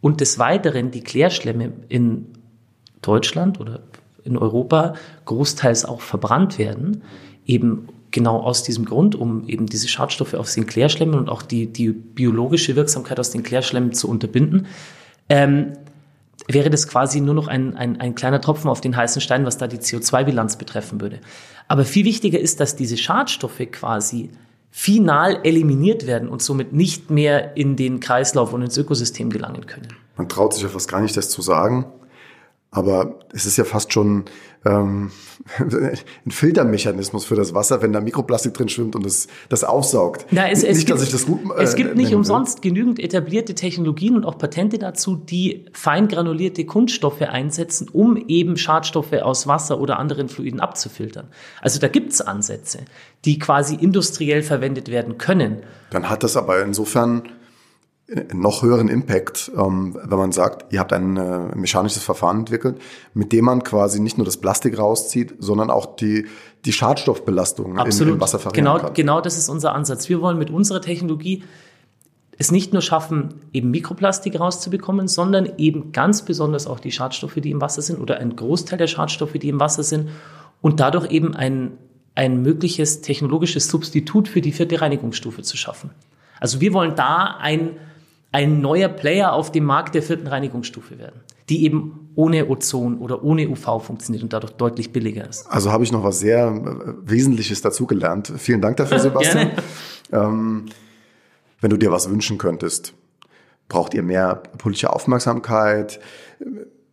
[0.00, 2.26] und des Weiteren die Klärschlemme in
[3.00, 3.80] Deutschland oder
[4.22, 4.94] in Europa
[5.24, 7.02] großteils auch verbrannt werden,
[7.46, 11.72] eben genau aus diesem Grund, um eben diese Schadstoffe aus den Klärschlemmen und auch die,
[11.72, 14.66] die biologische Wirksamkeit aus den Klärschlemmen zu unterbinden,
[15.28, 15.72] ähm,
[16.46, 19.58] wäre das quasi nur noch ein, ein, ein kleiner Tropfen auf den heißen Stein, was
[19.58, 21.20] da die CO2-Bilanz betreffen würde.
[21.68, 24.30] Aber viel wichtiger ist, dass diese Schadstoffe quasi
[24.70, 29.88] final eliminiert werden und somit nicht mehr in den Kreislauf und ins Ökosystem gelangen können.
[30.16, 31.86] Man traut sich ja fast gar nicht, das zu sagen.
[32.70, 34.24] Aber es ist ja fast schon
[34.64, 35.10] ähm,
[35.58, 40.26] ein Filtermechanismus für das Wasser, wenn da Mikroplastik drin schwimmt und das, das aufsaugt.
[40.30, 42.70] Na, es, es nicht, gibt, dass ich das gut äh, Es gibt nicht umsonst will.
[42.70, 49.46] genügend etablierte Technologien und auch Patente dazu, die feingranulierte Kunststoffe einsetzen, um eben Schadstoffe aus
[49.46, 51.28] Wasser oder anderen Fluiden abzufiltern.
[51.60, 52.80] Also da gibt's Ansätze,
[53.24, 55.58] die quasi industriell verwendet werden können.
[55.90, 57.24] Dann hat das aber insofern
[58.34, 62.78] noch höheren Impact, ähm, wenn man sagt, ihr habt ein äh, mechanisches Verfahren entwickelt,
[63.14, 66.26] mit dem man quasi nicht nur das Plastik rauszieht, sondern auch die,
[66.66, 68.14] die Schadstoffbelastung Absolut.
[68.14, 68.94] im, Wasser verringern genau, kann.
[68.94, 70.08] Genau das ist unser Ansatz.
[70.10, 71.44] Wir wollen mit unserer Technologie
[72.36, 77.52] es nicht nur schaffen, eben Mikroplastik rauszubekommen, sondern eben ganz besonders auch die Schadstoffe, die
[77.52, 80.10] im Wasser sind oder ein Großteil der Schadstoffe, die im Wasser sind
[80.60, 81.78] und dadurch eben ein,
[82.14, 85.90] ein mögliches technologisches Substitut für die vierte Reinigungsstufe zu schaffen.
[86.40, 87.76] Also wir wollen da ein
[88.34, 93.22] ein neuer Player auf dem Markt der vierten Reinigungsstufe werden, die eben ohne Ozon oder
[93.22, 95.46] ohne UV funktioniert und dadurch deutlich billiger ist.
[95.46, 98.32] Also habe ich noch was sehr äh, Wesentliches dazugelernt.
[98.36, 99.52] Vielen Dank dafür, Sebastian.
[100.10, 100.66] ähm,
[101.60, 102.94] wenn du dir was wünschen könntest,
[103.68, 106.00] braucht ihr mehr politische Aufmerksamkeit?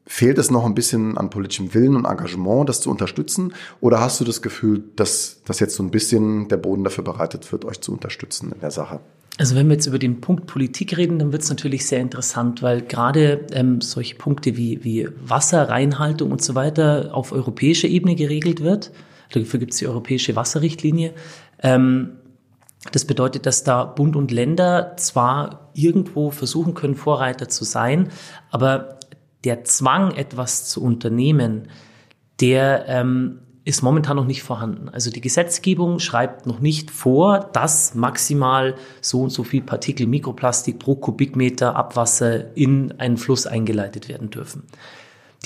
[0.06, 3.56] Fehlt es noch ein bisschen an politischem Willen und Engagement, das zu unterstützen?
[3.80, 7.51] Oder hast du das Gefühl, dass, dass jetzt so ein bisschen der Boden dafür bereitet
[7.51, 8.99] wird, euch zu unterstützen in der Sache?
[9.38, 12.62] Also wenn wir jetzt über den Punkt Politik reden, dann wird es natürlich sehr interessant,
[12.62, 18.62] weil gerade ähm, solche Punkte wie, wie Wasserreinhaltung und so weiter auf europäischer Ebene geregelt
[18.62, 18.91] wird.
[19.32, 21.13] Dafür gibt es die europäische Wasserrichtlinie.
[21.63, 22.17] Ähm,
[22.91, 28.10] das bedeutet, dass da Bund und Länder zwar irgendwo versuchen können, Vorreiter zu sein,
[28.50, 29.00] aber
[29.44, 31.67] der Zwang, etwas zu unternehmen,
[32.39, 34.89] der ähm, ist momentan noch nicht vorhanden.
[34.89, 40.80] Also die Gesetzgebung schreibt noch nicht vor, dass maximal so und so viel Partikel Mikroplastik
[40.80, 44.63] pro Kubikmeter Abwasser in einen Fluss eingeleitet werden dürfen.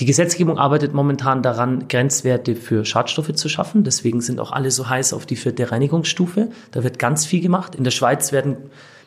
[0.00, 3.84] Die Gesetzgebung arbeitet momentan daran, Grenzwerte für Schadstoffe zu schaffen.
[3.84, 6.50] Deswegen sind auch alle so heiß auf die vierte Reinigungsstufe.
[6.70, 7.74] Da wird ganz viel gemacht.
[7.74, 8.56] In der Schweiz werden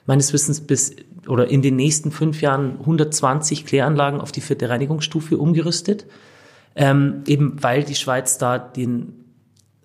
[0.06, 0.95] meines Wissens bis
[1.28, 6.06] oder in den nächsten fünf Jahren 120 Kläranlagen auf die vierte Reinigungsstufe umgerüstet
[6.80, 9.26] ähm, eben weil die Schweiz da den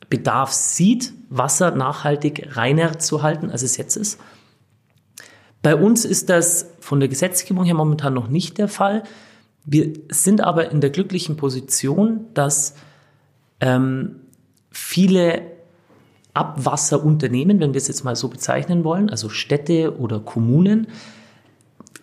[0.09, 4.21] Bedarf sieht, Wasser nachhaltig reiner zu halten, als es jetzt ist.
[5.61, 9.03] Bei uns ist das von der Gesetzgebung her momentan noch nicht der Fall.
[9.65, 12.77] Wir sind aber in der glücklichen Position, dass
[13.59, 14.21] ähm,
[14.71, 15.43] viele
[16.33, 20.87] Abwasserunternehmen, wenn wir es jetzt mal so bezeichnen wollen, also Städte oder Kommunen,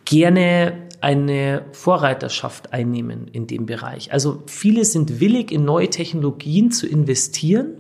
[0.04, 4.14] gerne eine Vorreiterschaft einnehmen in dem Bereich.
[4.14, 7.74] Also viele sind willig, in neue Technologien zu investieren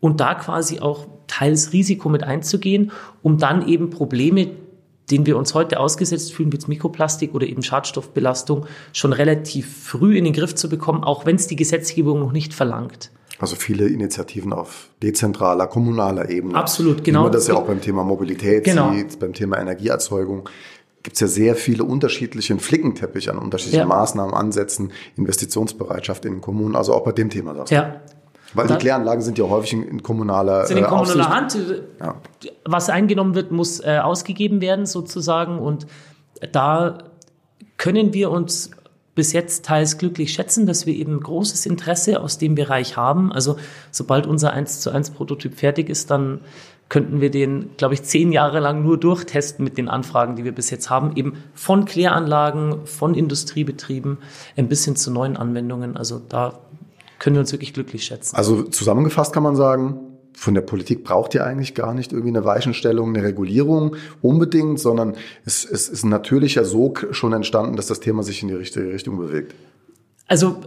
[0.00, 2.92] und da quasi auch teils Risiko mit einzugehen,
[3.22, 4.50] um dann eben Probleme,
[5.10, 10.24] denen wir uns heute ausgesetzt fühlen, wie Mikroplastik oder eben Schadstoffbelastung, schon relativ früh in
[10.24, 13.10] den Griff zu bekommen, auch wenn es die Gesetzgebung noch nicht verlangt.
[13.38, 16.54] Also viele Initiativen auf dezentraler, kommunaler Ebene.
[16.54, 17.20] Absolut, genau.
[17.20, 18.92] Wie man das ja auch beim Thema Mobilität genau.
[18.92, 20.48] sieht, beim Thema Energieerzeugung.
[21.04, 23.86] Gibt es ja sehr viele unterschiedliche Flickenteppich an unterschiedlichen Ja.
[23.86, 27.54] Maßnahmen, Ansätzen, Investitionsbereitschaft in den Kommunen, also auch bei dem Thema.
[27.54, 27.76] sagst du.
[27.76, 28.00] Ja.
[28.54, 31.28] Weil die Kläranlagen sind ja häufig in, kommunaler, sind in äh, kommunaler.
[31.28, 31.58] Hand.
[32.00, 32.14] Ja.
[32.64, 35.58] Was eingenommen wird, muss äh, ausgegeben werden sozusagen.
[35.58, 35.86] Und
[36.52, 36.98] da
[37.76, 38.70] können wir uns
[39.14, 43.32] bis jetzt teils glücklich schätzen, dass wir eben großes Interesse aus dem Bereich haben.
[43.32, 43.56] Also
[43.90, 46.40] sobald unser 1 zu 1 Prototyp fertig ist, dann
[46.94, 50.52] könnten wir den, glaube ich, zehn Jahre lang nur durchtesten mit den Anfragen, die wir
[50.52, 54.18] bis jetzt haben, eben von Kläranlagen, von Industriebetrieben,
[54.56, 55.96] ein bisschen zu neuen Anwendungen.
[55.96, 56.60] Also da
[57.18, 58.36] können wir uns wirklich glücklich schätzen.
[58.36, 59.98] Also zusammengefasst kann man sagen,
[60.34, 65.16] von der Politik braucht ihr eigentlich gar nicht irgendwie eine Weichenstellung, eine Regulierung unbedingt, sondern
[65.44, 68.92] es, es ist ein natürlicher Sog schon entstanden, dass das Thema sich in die richtige
[68.92, 69.52] Richtung bewegt.
[70.28, 70.58] Also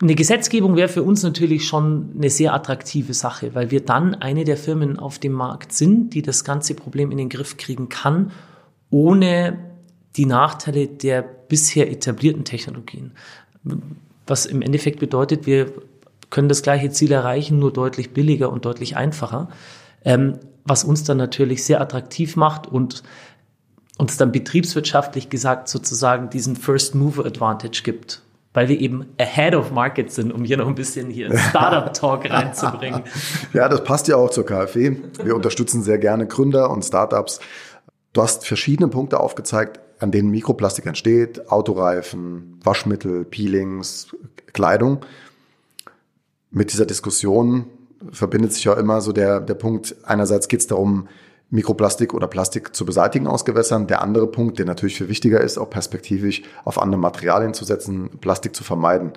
[0.00, 4.44] eine Gesetzgebung wäre für uns natürlich schon eine sehr attraktive Sache, weil wir dann eine
[4.44, 8.32] der Firmen auf dem Markt sind, die das ganze Problem in den Griff kriegen kann,
[8.90, 9.58] ohne
[10.16, 13.12] die Nachteile der bisher etablierten Technologien.
[14.26, 15.72] Was im Endeffekt bedeutet, wir
[16.30, 19.48] können das gleiche Ziel erreichen, nur deutlich billiger und deutlich einfacher,
[20.04, 23.02] ähm, was uns dann natürlich sehr attraktiv macht und
[23.98, 28.22] uns dann betriebswirtschaftlich gesagt sozusagen diesen First Mover Advantage gibt,
[28.54, 32.30] weil wir eben ahead of market sind, um hier noch ein bisschen hier Startup Talk
[32.30, 33.02] reinzubringen.
[33.52, 34.96] Ja, das passt ja auch zur KfW.
[35.22, 37.40] Wir unterstützen sehr gerne Gründer und Startups.
[38.12, 41.50] Du hast verschiedene Punkte aufgezeigt, an denen Mikroplastik entsteht.
[41.50, 44.14] Autoreifen, Waschmittel, Peelings,
[44.52, 45.04] Kleidung.
[46.50, 47.66] Mit dieser Diskussion
[48.12, 51.08] verbindet sich ja immer so der, der Punkt, einerseits geht es darum,
[51.54, 53.86] Mikroplastik oder Plastik zu beseitigen aus Gewässern.
[53.86, 58.10] Der andere Punkt, der natürlich viel wichtiger ist, auch perspektivisch auf andere Materialien zu setzen,
[58.20, 59.12] Plastik zu vermeiden.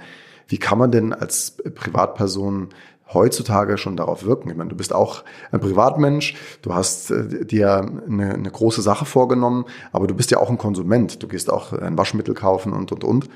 [0.47, 2.69] Wie kann man denn als Privatperson
[3.11, 4.51] heutzutage schon darauf wirken?
[4.51, 9.05] Ich meine, du bist auch ein Privatmensch, du hast äh, dir eine, eine große Sache
[9.05, 11.23] vorgenommen, aber du bist ja auch ein Konsument.
[11.23, 13.29] Du gehst auch ein Waschmittel kaufen und, und, und.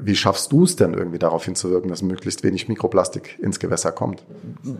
[0.00, 4.24] Wie schaffst du es denn irgendwie darauf hinzuwirken, dass möglichst wenig Mikroplastik ins Gewässer kommt?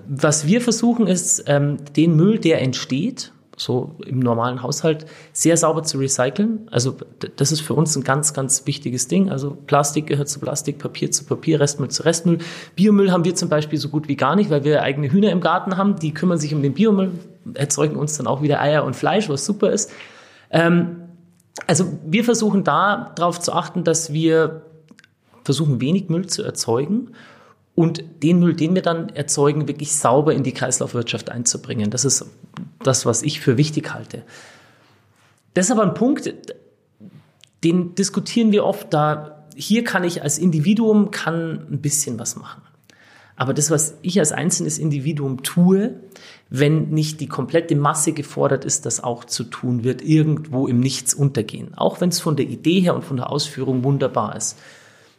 [0.07, 5.83] Was wir versuchen ist, ähm, den Müll, der entsteht, so im normalen Haushalt, sehr sauber
[5.83, 6.66] zu recyceln.
[6.70, 6.96] Also
[7.37, 9.31] das ist für uns ein ganz, ganz wichtiges Ding.
[9.31, 12.38] Also Plastik gehört zu Plastik, Papier zu Papier, Restmüll zu Restmüll.
[12.75, 15.42] Biomüll haben wir zum Beispiel so gut wie gar nicht, weil wir eigene Hühner im
[15.42, 15.96] Garten haben.
[15.96, 17.12] Die kümmern sich um den Biomüll,
[17.53, 19.92] erzeugen uns dann auch wieder Eier und Fleisch, was super ist.
[20.51, 21.03] Ähm,
[21.66, 24.62] also wir versuchen da darauf zu achten, dass wir
[25.44, 27.11] versuchen, wenig Müll zu erzeugen
[27.81, 31.90] und den Müll, den wir dann erzeugen, wirklich sauber in die Kreislaufwirtschaft einzubringen.
[31.90, 32.27] Das ist
[32.83, 34.23] das, was ich für wichtig halte.
[35.55, 36.35] Das ist aber ein Punkt,
[37.64, 39.47] den diskutieren wir oft da.
[39.57, 42.61] Hier kann ich als Individuum kann ein bisschen was machen.
[43.35, 45.95] Aber das, was ich als einzelnes Individuum tue,
[46.51, 51.14] wenn nicht die komplette Masse gefordert ist, das auch zu tun, wird irgendwo im Nichts
[51.14, 51.73] untergehen.
[51.79, 54.59] Auch wenn es von der Idee her und von der Ausführung wunderbar ist.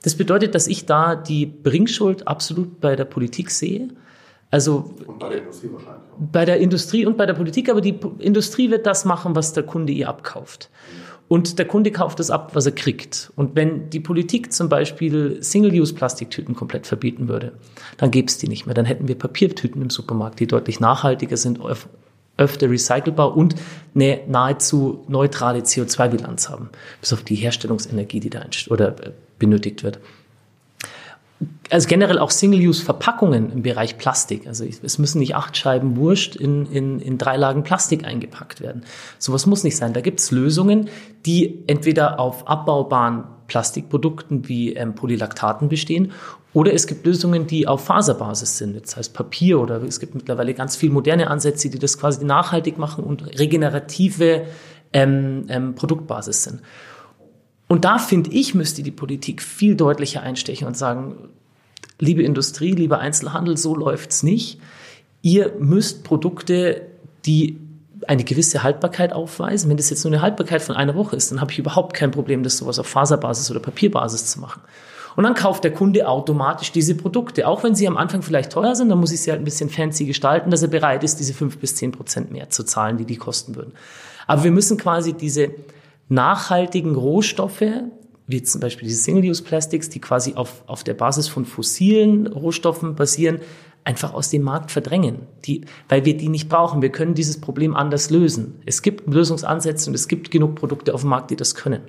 [0.03, 3.89] Das bedeutet, dass ich da die Bringschuld absolut bei der Politik sehe.
[4.49, 6.01] Also Und bei der Industrie wahrscheinlich.
[6.31, 9.63] bei der Industrie und bei der Politik, aber die Industrie wird das machen, was der
[9.63, 10.69] Kunde ihr abkauft.
[11.29, 13.31] Und der Kunde kauft das ab, was er kriegt.
[13.37, 17.53] Und wenn die Politik zum Beispiel Single-Use-Plastiktüten komplett verbieten würde,
[17.95, 18.75] dann gäbe es die nicht mehr.
[18.75, 21.87] Dann hätten wir Papiertüten im Supermarkt, die deutlich nachhaltiger sind, öf
[22.37, 23.55] öfter recycelbar und
[23.93, 29.11] eine nahezu neutrale CO2-Bilanz haben, bis auf die Herstellungsenergie, die da entst- oder äh,
[29.41, 29.99] benötigt wird
[31.69, 34.45] also generell auch Single-Use-Verpackungen im Bereich Plastik.
[34.45, 38.83] Also es müssen nicht acht Scheiben Wurst in, in, in drei Lagen Plastik eingepackt werden.
[39.17, 39.93] Sowas muss nicht sein.
[39.93, 40.89] Da gibt es Lösungen,
[41.25, 46.11] die entweder auf abbaubaren Plastikprodukten wie ähm, Polylaktaten bestehen
[46.53, 50.53] oder es gibt Lösungen, die auf Faserbasis sind, das heißt Papier oder es gibt mittlerweile
[50.53, 54.45] ganz viel moderne Ansätze, die das quasi nachhaltig machen und regenerative
[54.93, 56.61] ähm, ähm, Produktbasis sind.
[57.71, 61.15] Und da finde ich, müsste die Politik viel deutlicher einstechen und sagen,
[61.99, 64.59] liebe Industrie, lieber Einzelhandel, so läuft's nicht.
[65.21, 66.81] Ihr müsst Produkte,
[67.25, 67.61] die
[68.07, 69.69] eine gewisse Haltbarkeit aufweisen.
[69.69, 72.11] Wenn das jetzt nur eine Haltbarkeit von einer Woche ist, dann habe ich überhaupt kein
[72.11, 74.61] Problem, das sowas auf Faserbasis oder Papierbasis zu machen.
[75.15, 77.47] Und dann kauft der Kunde automatisch diese Produkte.
[77.47, 79.69] Auch wenn sie am Anfang vielleicht teuer sind, dann muss ich sie halt ein bisschen
[79.69, 83.05] fancy gestalten, dass er bereit ist, diese fünf bis zehn Prozent mehr zu zahlen, die
[83.05, 83.71] die kosten würden.
[84.27, 85.51] Aber wir müssen quasi diese
[86.11, 87.63] nachhaltigen Rohstoffe,
[88.27, 93.39] wie zum Beispiel diese Single-Use-Plastics, die quasi auf, auf der Basis von fossilen Rohstoffen basieren,
[93.83, 96.81] einfach aus dem Markt verdrängen, die, weil wir die nicht brauchen.
[96.81, 98.61] Wir können dieses Problem anders lösen.
[98.65, 101.81] Es gibt Lösungsansätze und es gibt genug Produkte auf dem Markt, die das können.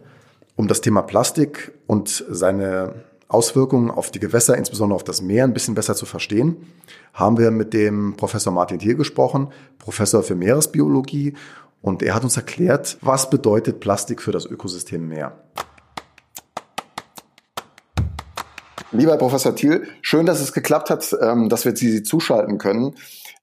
[0.56, 2.94] Um das Thema Plastik und seine
[3.28, 6.56] Auswirkungen auf die Gewässer, insbesondere auf das Meer, ein bisschen besser zu verstehen,
[7.14, 9.48] haben wir mit dem Professor Martin Thiel gesprochen,
[9.78, 11.34] Professor für Meeresbiologie.
[11.82, 15.42] Und er hat uns erklärt, was bedeutet Plastik für das Ökosystem Meer.
[18.92, 22.94] Lieber Professor Thiel, schön, dass es geklappt hat, ähm, dass wir Sie zuschalten können.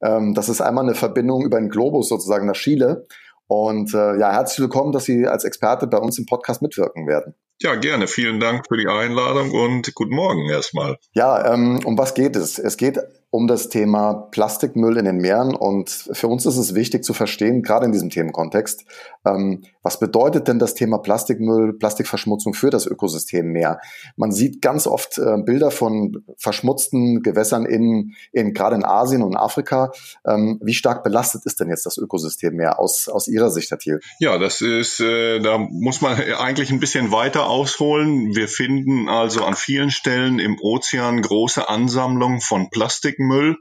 [0.02, 3.08] Ähm, das ist einmal eine Verbindung über den Globus sozusagen nach Chile.
[3.48, 7.34] Und äh, ja, herzlich willkommen, dass Sie als Experte bei uns im Podcast mitwirken werden.
[7.62, 8.08] Ja, gerne.
[8.08, 10.98] Vielen Dank für die Einladung und guten Morgen erstmal.
[11.14, 12.58] Ja, ähm, um was geht es?
[12.58, 13.00] Es geht
[13.32, 15.56] um das Thema Plastikmüll in den Meeren.
[15.56, 18.86] Und für uns ist es wichtig zu verstehen, gerade in diesem Themenkontext,
[19.26, 23.80] ähm, was bedeutet denn das Thema Plastikmüll, Plastikverschmutzung für das Ökosystem Meer?
[24.16, 29.36] Man sieht ganz oft äh, Bilder von verschmutzten Gewässern in, in gerade in Asien und
[29.36, 29.92] Afrika.
[30.26, 33.78] Ähm, wie stark belastet ist denn jetzt das Ökosystem Meer aus, aus Ihrer Sicht, Herr
[33.78, 34.00] Thiel?
[34.20, 38.36] Ja, das ist, äh, da muss man eigentlich ein bisschen weiter ausholen.
[38.36, 43.58] Wir finden also an vielen Stellen im Ozean große Ansammlungen von Plastik Plastikmüll,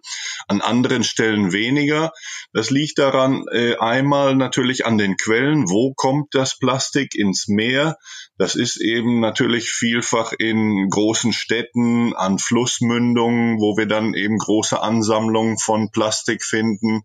[0.46, 2.12] an anderen Stellen weniger.
[2.52, 5.68] Das liegt daran äh, einmal natürlich an den Quellen.
[5.68, 7.96] Wo kommt das Plastik ins Meer?
[8.38, 14.80] Das ist eben natürlich vielfach in großen Städten, an Flussmündungen, wo wir dann eben große
[14.80, 17.02] Ansammlungen von Plastik finden.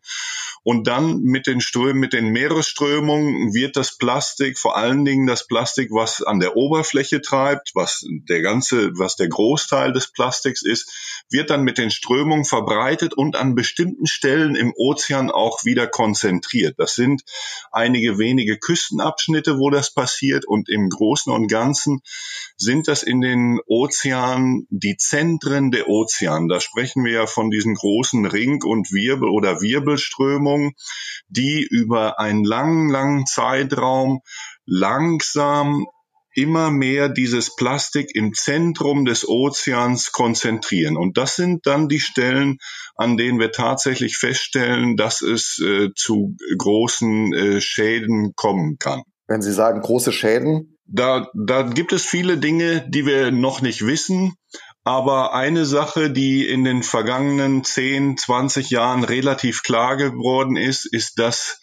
[0.62, 5.48] Und dann mit den Strömen, mit den Meeresströmungen wird das Plastik, vor allen Dingen das
[5.48, 11.26] Plastik, was an der Oberfläche treibt, was der ganze, was der Großteil des Plastiks ist,
[11.30, 16.76] wird dann mit den Strömungen verbreitet und an bestimmten Stellen im Ozean auch wieder konzentriert.
[16.78, 17.24] Das sind
[17.72, 22.02] einige wenige Küstenabschnitte, wo das passiert und im Großen und Ganzen
[22.58, 26.48] sind das in den Ozeanen die Zentren der Ozeane.
[26.50, 30.74] Da sprechen wir ja von diesen großen Ring- und Wirbel- oder Wirbelströmungen,
[31.28, 34.22] die über einen langen, langen Zeitraum
[34.66, 35.86] langsam
[36.36, 40.98] immer mehr dieses Plastik im Zentrum des Ozeans konzentrieren.
[40.98, 42.58] Und das sind dann die Stellen,
[42.96, 49.04] an denen wir tatsächlich feststellen, dass es äh, zu großen äh, Schäden kommen kann.
[49.28, 50.73] Wenn Sie sagen große Schäden?
[50.86, 54.36] Da, da gibt es viele Dinge, die wir noch nicht wissen.
[54.84, 61.20] Aber eine Sache, die in den vergangenen 10, 20 Jahren relativ klar geworden ist, ist,
[61.20, 61.62] dass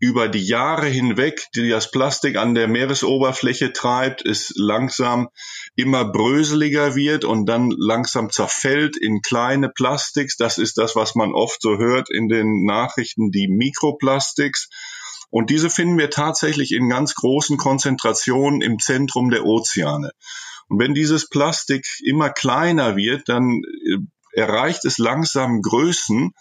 [0.00, 5.28] über die Jahre hinweg, die das Plastik an der Meeresoberfläche treibt, es langsam
[5.76, 10.36] immer bröseliger wird und dann langsam zerfällt in kleine Plastiks.
[10.36, 14.70] Das ist das, was man oft so hört in den Nachrichten, die Mikroplastiks.
[15.30, 20.10] Und diese finden wir tatsächlich in ganz großen Konzentrationen im Zentrum der Ozeane.
[20.68, 23.98] Und wenn dieses Plastik immer kleiner wird, dann äh,
[24.32, 26.32] erreicht es langsam Größen,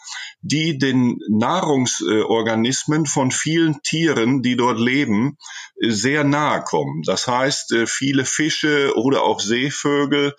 [0.42, 5.38] die den Nahrungsorganismen von vielen Tieren, die dort leben,
[5.80, 7.02] sehr nahe kommen.
[7.06, 10.34] Das heißt, äh, viele Fische oder auch Seevögel, äh,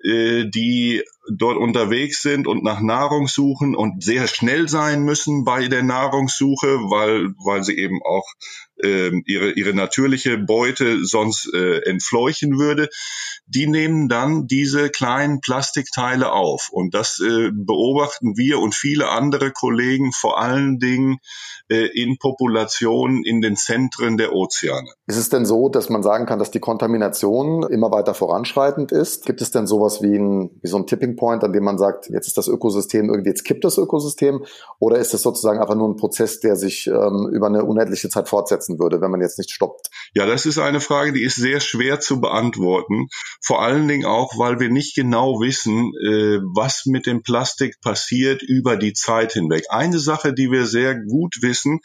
[0.00, 5.82] die dort unterwegs sind und nach Nahrung suchen und sehr schnell sein müssen bei der
[5.82, 8.24] Nahrungssuche, weil, weil sie eben auch
[8.82, 12.88] äh, ihre, ihre natürliche Beute sonst äh, entfleuchen würde,
[13.46, 16.68] die nehmen dann diese kleinen Plastikteile auf.
[16.70, 21.18] Und das äh, beobachten wir und viele andere Kollegen vor allen Dingen
[21.68, 24.90] äh, in Populationen in den Zentren der Ozeane.
[25.06, 29.24] Ist es denn so, dass man sagen kann, dass die Kontamination immer weiter voranschreitend ist?
[29.24, 32.08] Gibt es denn sowas wie, ein, wie so ein Tipping Point, an dem man sagt,
[32.08, 34.44] jetzt ist das Ökosystem irgendwie, jetzt kippt das Ökosystem?
[34.78, 38.28] Oder ist es sozusagen einfach nur ein Prozess, der sich ähm, über eine unendliche Zeit
[38.28, 39.88] fortsetzen würde, wenn man jetzt nicht stoppt?
[40.14, 43.08] Ja, das ist eine Frage, die ist sehr schwer zu beantworten.
[43.42, 48.42] Vor allen Dingen auch, weil wir nicht genau wissen, äh, was mit dem Plastik passiert
[48.42, 49.64] über die Zeit hinweg.
[49.70, 51.80] Eine Sache, die wir sehr gut wissen,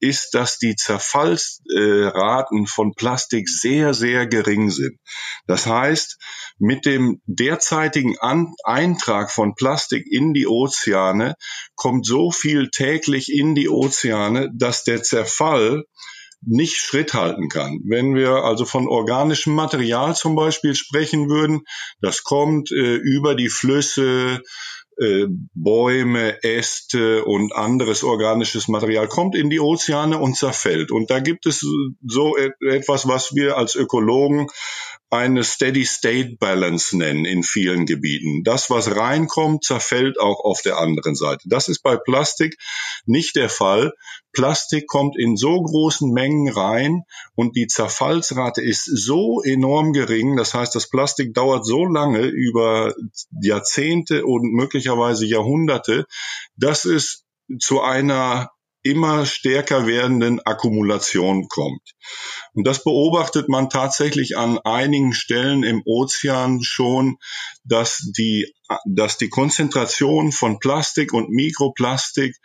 [0.00, 4.98] ist, dass die Zerfallsraten von Plastik sehr, sehr gering sind.
[5.46, 6.18] Das heißt,
[6.58, 11.34] mit dem derzeitigen An Eintrag von Plastik in die Ozeane
[11.74, 15.84] kommt so viel täglich in die Ozeane, dass der Zerfall
[16.42, 17.80] nicht Schritt halten kann.
[17.84, 21.62] Wenn wir also von organischem Material zum Beispiel sprechen würden,
[22.00, 24.42] das kommt äh, über die Flüsse,
[24.98, 30.90] äh, Bäume, Äste und anderes organisches Material kommt in die Ozeane und zerfällt.
[30.90, 31.66] Und da gibt es
[32.06, 34.46] so etwas, was wir als Ökologen
[35.10, 38.42] eine Steady-State-Balance nennen in vielen Gebieten.
[38.42, 41.48] Das, was reinkommt, zerfällt auch auf der anderen Seite.
[41.48, 42.56] Das ist bei Plastik
[43.04, 43.92] nicht der Fall.
[44.32, 47.02] Plastik kommt in so großen Mengen rein
[47.36, 50.36] und die Zerfallsrate ist so enorm gering.
[50.36, 52.94] Das heißt, das Plastik dauert so lange über
[53.40, 56.06] Jahrzehnte und möglicherweise Jahrhunderte,
[56.56, 57.24] dass es
[57.60, 58.50] zu einer
[58.86, 61.82] immer stärker werdenden Akkumulation kommt.
[62.54, 67.16] Und das beobachtet man tatsächlich an einigen Stellen im Ozean schon,
[67.64, 68.52] dass die,
[68.86, 72.36] dass die Konzentration von Plastik und Mikroplastik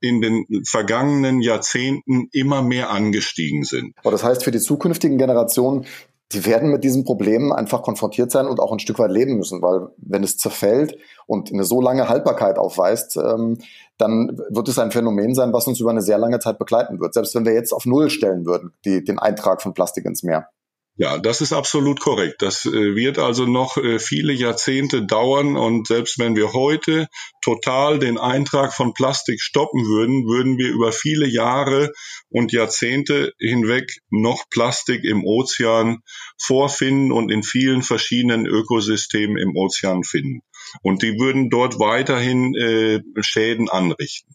[0.00, 3.94] in den vergangenen Jahrzehnten immer mehr angestiegen sind.
[3.98, 5.86] Aber das heißt, für die zukünftigen Generationen
[6.32, 9.62] die werden mit diesen Problemen einfach konfrontiert sein und auch ein Stück weit leben müssen,
[9.62, 13.58] weil wenn es zerfällt und eine so lange Haltbarkeit aufweist, ähm,
[13.98, 17.14] dann wird es ein Phänomen sein, was uns über eine sehr lange Zeit begleiten wird.
[17.14, 20.48] Selbst wenn wir jetzt auf Null stellen würden, die, den Eintrag von Plastik ins Meer.
[20.96, 22.42] Ja, das ist absolut korrekt.
[22.42, 27.08] Das äh, wird also noch äh, viele Jahrzehnte dauern und selbst wenn wir heute
[27.42, 31.92] total den Eintrag von Plastik stoppen würden, würden wir über viele Jahre
[32.28, 36.00] und Jahrzehnte hinweg noch Plastik im Ozean
[36.38, 40.42] vorfinden und in vielen verschiedenen Ökosystemen im Ozean finden.
[40.82, 44.34] Und die würden dort weiterhin äh, Schäden anrichten.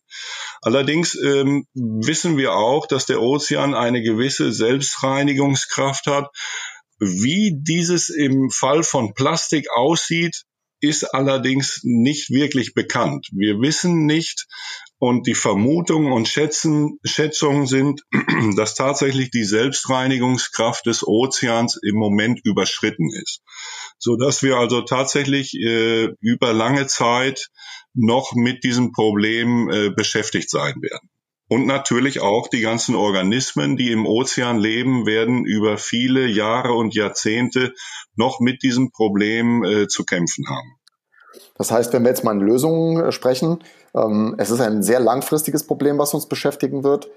[0.62, 6.30] Allerdings ähm, wissen wir auch, dass der Ozean eine gewisse Selbstreinigungskraft hat.
[7.00, 10.44] Wie dieses im Fall von Plastik aussieht,
[10.80, 13.28] ist allerdings nicht wirklich bekannt.
[13.32, 14.48] Wir wissen nicht,
[15.00, 18.02] und die Vermutungen und Schätzen, Schätzungen sind,
[18.56, 23.42] dass tatsächlich die Selbstreinigungskraft des Ozeans im Moment überschritten ist,
[24.00, 27.50] so dass wir also tatsächlich äh, über lange Zeit
[27.94, 31.10] noch mit diesem Problem äh, beschäftigt sein werden.
[31.50, 36.94] Und natürlich auch die ganzen Organismen, die im Ozean leben, werden über viele Jahre und
[36.94, 37.74] Jahrzehnte
[38.16, 40.78] noch mit diesem Problem äh, zu kämpfen haben.
[41.56, 43.64] Das heißt, wenn wir jetzt mal in Lösungen äh, sprechen,
[43.96, 47.10] ähm, es ist ein sehr langfristiges Problem, was uns beschäftigen wird.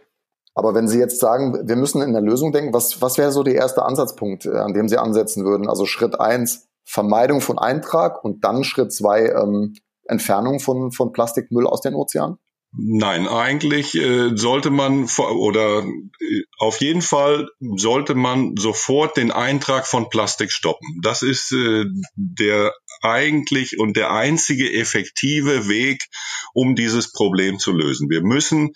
[0.55, 3.43] Aber wenn Sie jetzt sagen, wir müssen in der Lösung denken, was, was wäre so
[3.43, 5.68] der erste Ansatzpunkt, äh, an dem Sie ansetzen würden?
[5.68, 9.74] Also Schritt eins, Vermeidung von Eintrag und dann Schritt zwei, ähm,
[10.05, 12.39] Entfernung von, von Plastikmüll aus den Ozeanen?
[12.73, 19.89] Nein, eigentlich äh, sollte man oder äh, auf jeden Fall sollte man sofort den Eintrag
[19.89, 21.01] von Plastik stoppen.
[21.03, 26.07] Das ist äh, der eigentlich und der einzige effektive Weg,
[26.55, 28.09] um dieses Problem zu lösen.
[28.09, 28.73] Wir müssen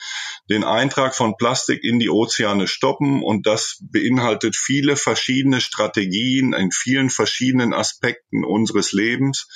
[0.51, 6.72] den Eintrag von Plastik in die Ozeane stoppen und das beinhaltet viele verschiedene Strategien in
[6.72, 9.47] vielen verschiedenen Aspekten unseres Lebens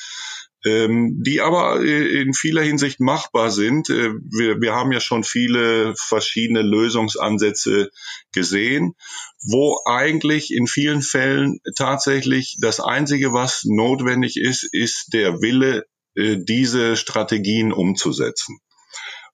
[0.68, 3.88] ähm, die aber äh, in vieler Hinsicht machbar sind.
[3.90, 7.90] Äh, wir, wir haben ja schon viele verschiedene Lösungsansätze
[8.32, 8.94] gesehen,
[9.42, 16.36] wo eigentlich in vielen Fällen tatsächlich das Einzige, was notwendig ist, ist der Wille, äh,
[16.38, 18.58] diese Strategien umzusetzen.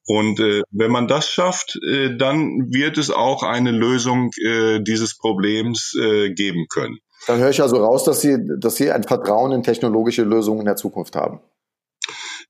[0.06, 5.16] Und äh, wenn man das schafft, äh, dann wird es auch eine Lösung äh, dieses
[5.16, 6.98] Problems äh, geben können.
[7.26, 10.66] Dann höre ich also raus, dass Sie, dass Sie ein Vertrauen in technologische Lösungen in
[10.66, 11.40] der Zukunft haben.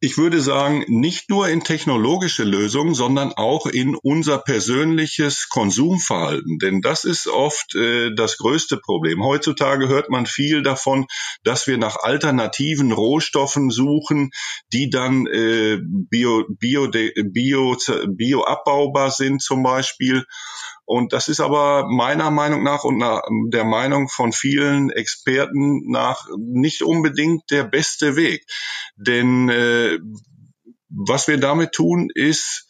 [0.00, 6.58] Ich würde sagen, nicht nur in technologische Lösungen, sondern auch in unser persönliches Konsumverhalten.
[6.58, 9.24] Denn das ist oft äh, das größte Problem.
[9.24, 11.06] Heutzutage hört man viel davon,
[11.42, 14.30] dass wir nach alternativen Rohstoffen suchen,
[14.72, 17.76] die dann äh, bio, bio, bio,
[18.08, 20.24] bio abbaubar sind zum Beispiel.
[20.86, 26.26] Und das ist aber meiner Meinung nach und nach der Meinung von vielen Experten nach
[26.36, 28.44] nicht unbedingt der beste Weg.
[28.96, 29.98] Denn äh,
[30.88, 32.66] was wir damit tun, ist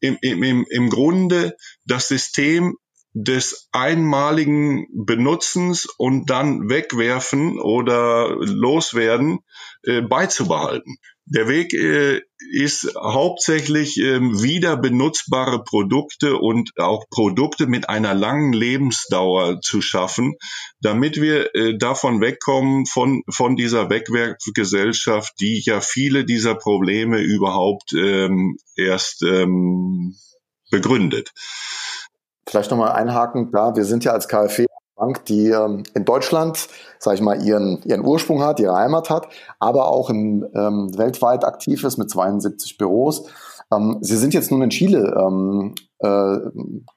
[0.00, 1.56] im, im, im Grunde
[1.86, 2.76] das System
[3.14, 9.38] des einmaligen Benutzens und dann wegwerfen oder loswerden
[9.84, 10.96] äh, beizubehalten.
[11.24, 12.20] Der Weg äh,
[12.52, 20.34] ist hauptsächlich äh, wieder benutzbare Produkte und auch Produkte mit einer langen Lebensdauer zu schaffen,
[20.80, 27.92] damit wir äh, davon wegkommen von, von dieser Wegwerfgesellschaft, die ja viele dieser Probleme überhaupt
[27.92, 30.14] ähm, erst ähm,
[30.70, 31.30] begründet.
[32.48, 34.66] Vielleicht nochmal einhaken, da wir sind ja als KfW
[34.96, 36.68] Bank, die ähm, in Deutschland,
[36.98, 39.28] sage ich mal, ihren, ihren Ursprung hat, ihre Heimat hat,
[39.58, 43.28] aber auch im, ähm, weltweit aktiv ist mit 72 Büros.
[43.72, 46.38] Ähm, Sie sind jetzt nun in Chile ähm, äh,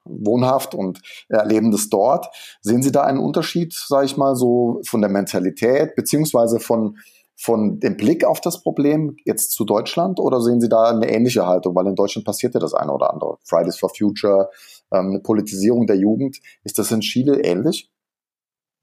[0.06, 2.28] wohnhaft und erleben das dort.
[2.62, 6.98] Sehen Sie da einen Unterschied, sage ich mal, so von der Mentalität beziehungsweise von
[7.40, 11.46] von dem Blick auf das Problem jetzt zu Deutschland oder sehen Sie da eine ähnliche
[11.46, 11.76] Haltung?
[11.76, 13.38] Weil in Deutschland passiert ja das eine oder andere.
[13.44, 14.50] Fridays for Future,
[14.92, 16.38] ähm, eine Politisierung der Jugend.
[16.64, 17.90] Ist das in Chile ähnlich?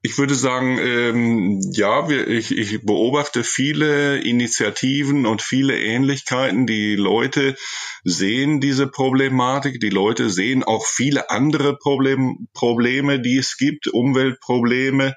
[0.06, 6.66] Ich würde sagen, ähm, ja, wir, ich, ich beobachte viele Initiativen und viele Ähnlichkeiten.
[6.66, 7.56] Die Leute
[8.04, 15.16] sehen diese Problematik, die Leute sehen auch viele andere Problem, Probleme, die es gibt, Umweltprobleme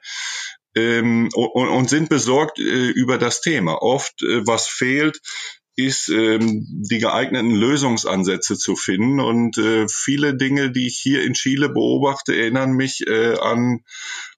[0.77, 3.81] ähm, und, und, sind besorgt äh, über das Thema.
[3.81, 5.19] Oft, äh, was fehlt,
[5.77, 9.19] ist, ähm, die geeigneten Lösungsansätze zu finden.
[9.19, 13.83] Und äh, viele Dinge, die ich hier in Chile beobachte, erinnern mich äh, an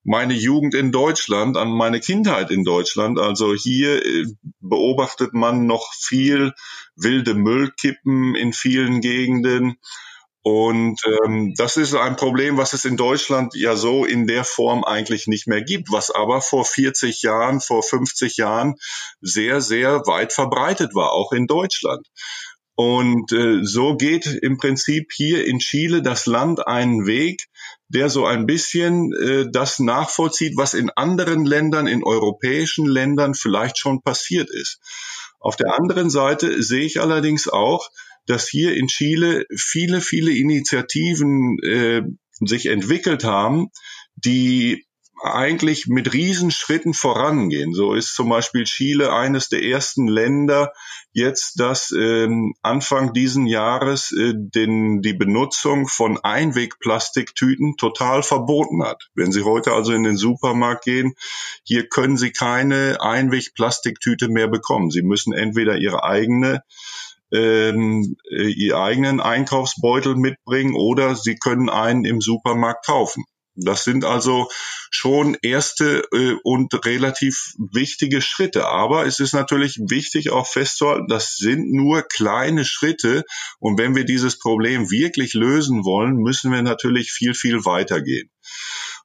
[0.04, 3.20] meine Jugend in Deutschland, an meine Kindheit in Deutschland.
[3.20, 4.26] Also hier äh,
[4.60, 6.54] beobachtet man noch viel
[6.98, 9.78] wilde Müllkippen in vielen Gegenden.
[10.52, 14.84] Und ähm, das ist ein Problem, was es in Deutschland ja so in der Form
[14.84, 18.74] eigentlich nicht mehr gibt, was aber vor 40 Jahren, vor 50 Jahren
[19.22, 22.08] sehr, sehr weit verbreitet war, auch in Deutschland.
[22.74, 27.45] Und äh, so geht im Prinzip hier in Chile das Land einen Weg,
[27.88, 33.78] der so ein bisschen äh, das nachvollzieht, was in anderen Ländern, in europäischen Ländern vielleicht
[33.78, 34.80] schon passiert ist.
[35.39, 37.88] Auf der anderen Seite sehe ich allerdings auch,
[38.30, 42.03] dass hier in Chile viele, viele Initiativen äh,
[42.39, 43.69] sich entwickelt haben,
[44.15, 44.86] die
[45.21, 47.73] eigentlich mit Riesenschritten vorangehen.
[47.73, 50.71] So ist zum Beispiel Chile eines der ersten Länder
[51.11, 59.09] jetzt, das ähm, Anfang diesen Jahres äh, den, die Benutzung von Einwegplastiktüten total verboten hat.
[59.13, 61.15] Wenn Sie heute also in den Supermarkt gehen,
[61.63, 64.91] hier können Sie keine Einwegplastiktüte mehr bekommen.
[64.91, 66.63] Sie müssen entweder Ihre eigene
[67.32, 73.23] ähm, äh, ihr eigenen Einkaufsbeutel mitbringen oder sie können einen im Supermarkt kaufen.
[73.61, 74.47] Das sind also
[74.89, 78.67] schon erste äh, und relativ wichtige Schritte.
[78.67, 83.23] Aber es ist natürlich wichtig auch festzuhalten, das sind nur kleine Schritte.
[83.59, 88.30] Und wenn wir dieses Problem wirklich lösen wollen, müssen wir natürlich viel, viel weitergehen.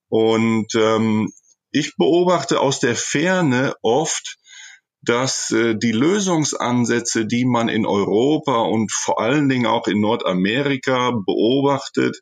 [0.08, 1.32] Und ähm,
[1.72, 4.36] ich beobachte aus der Ferne oft,
[5.04, 11.10] dass äh, die Lösungsansätze, die man in Europa und vor allen Dingen auch in Nordamerika
[11.10, 12.20] beobachtet,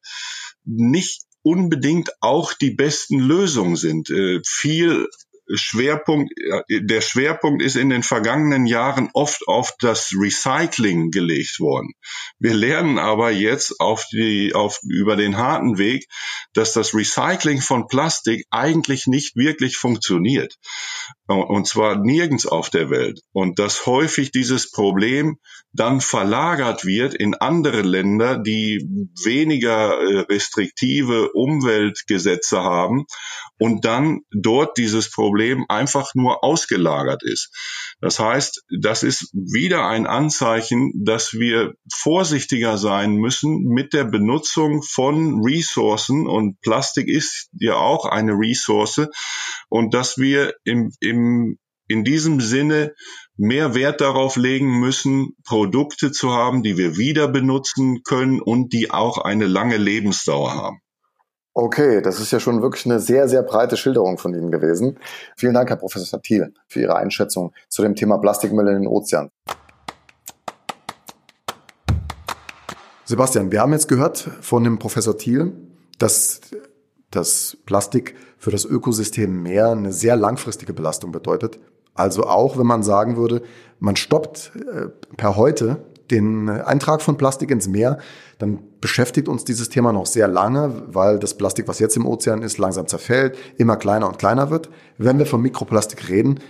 [0.65, 4.11] nicht unbedingt auch die besten Lösungen sind.
[4.11, 5.09] Äh, viel
[5.55, 6.33] Schwerpunkt,
[6.71, 11.93] der Schwerpunkt ist in den vergangenen Jahren oft auf das Recycling gelegt worden.
[12.39, 16.07] Wir lernen aber jetzt auf die, auf, über den harten Weg,
[16.55, 20.57] dass das Recycling von Plastik eigentlich nicht wirklich funktioniert.
[21.41, 23.21] Und zwar nirgends auf der Welt.
[23.33, 25.39] Und dass häufig dieses Problem
[25.73, 28.87] dann verlagert wird in andere Länder, die
[29.25, 33.07] weniger äh, restriktive Umweltgesetze haben
[33.59, 37.51] und dann dort dieses Problem einfach nur ausgelagert ist.
[38.01, 44.83] Das heißt, das ist wieder ein Anzeichen, dass wir vorsichtiger sein müssen mit der Benutzung
[44.83, 49.07] von Ressourcen und Plastik ist ja auch eine Ressource
[49.69, 51.22] und dass wir im, im
[51.89, 52.95] in diesem Sinne
[53.37, 58.91] mehr Wert darauf legen müssen, Produkte zu haben, die wir wieder benutzen können und die
[58.91, 60.79] auch eine lange Lebensdauer haben.
[61.55, 64.99] Okay, das ist ja schon wirklich eine sehr, sehr breite Schilderung von Ihnen gewesen.
[65.37, 69.31] Vielen Dank, Herr Professor Thiel, für Ihre Einschätzung zu dem Thema Plastikmüll in den Ozeanen.
[73.05, 75.53] Sebastian, wir haben jetzt gehört von dem Professor Thiel,
[75.99, 76.41] dass
[77.13, 81.61] das Plastik für das Ökosystem Meer eine sehr langfristige Belastung bedeutet.
[81.95, 83.43] Also auch wenn man sagen würde,
[83.79, 87.99] man stoppt äh, per heute den Eintrag von Plastik ins Meer,
[88.39, 92.43] dann beschäftigt uns dieses Thema noch sehr lange, weil das Plastik, was jetzt im Ozean
[92.43, 94.69] ist, langsam zerfällt, immer kleiner und kleiner wird.
[94.99, 96.41] Wenn wir von Mikroplastik reden,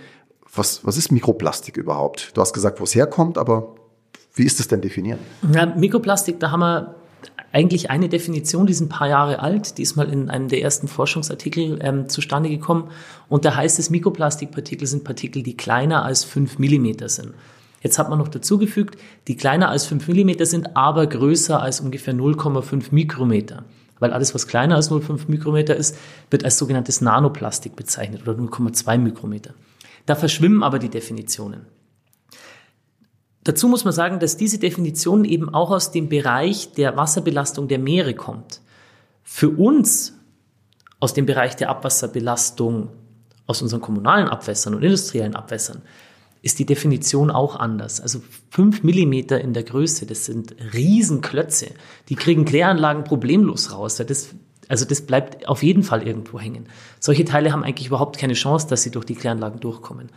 [0.55, 2.35] was, was ist Mikroplastik überhaupt?
[2.35, 3.75] Du hast gesagt, wo es herkommt, aber
[4.35, 5.19] wie ist es denn definiert?
[5.51, 6.95] Ja, Mikroplastik, da haben wir
[7.53, 10.61] eigentlich eine Definition, die ist ein paar Jahre alt, die ist mal in einem der
[10.61, 12.89] ersten Forschungsartikel ähm, zustande gekommen.
[13.29, 17.33] Und da heißt es, Mikroplastikpartikel sind Partikel, die kleiner als fünf Millimeter sind.
[17.83, 18.97] Jetzt hat man noch dazugefügt,
[19.27, 23.65] die kleiner als 5 mm sind, aber größer als ungefähr 0,5 Mikrometer.
[23.99, 25.97] Weil alles, was kleiner als 0,5 Mikrometer ist,
[26.29, 29.53] wird als sogenanntes Nanoplastik bezeichnet oder 0,2 Mikrometer.
[30.05, 31.65] Da verschwimmen aber die Definitionen.
[33.43, 37.79] Dazu muss man sagen, dass diese Definition eben auch aus dem Bereich der Wasserbelastung der
[37.79, 38.61] Meere kommt.
[39.23, 40.13] Für uns
[40.99, 42.89] aus dem Bereich der Abwasserbelastung
[43.45, 45.81] aus unseren kommunalen Abwässern und industriellen Abwässern
[46.41, 48.01] ist die Definition auch anders.
[48.01, 51.71] Also fünf Millimeter in der Größe, das sind Riesenklötze.
[52.09, 53.95] Die kriegen Kläranlagen problemlos raus.
[53.95, 54.29] Das,
[54.67, 56.67] also das bleibt auf jeden Fall irgendwo hängen.
[56.99, 60.09] Solche Teile haben eigentlich überhaupt keine Chance, dass sie durch die Kläranlagen durchkommen.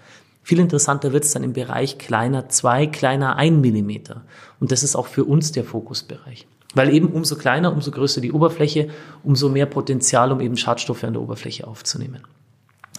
[0.47, 4.23] Viel interessanter wird es dann im Bereich kleiner zwei, kleiner ein Millimeter.
[4.61, 6.47] Und das ist auch für uns der Fokusbereich.
[6.73, 8.91] Weil eben umso kleiner, umso größer die Oberfläche,
[9.25, 12.23] umso mehr Potenzial, um eben Schadstoffe an der Oberfläche aufzunehmen.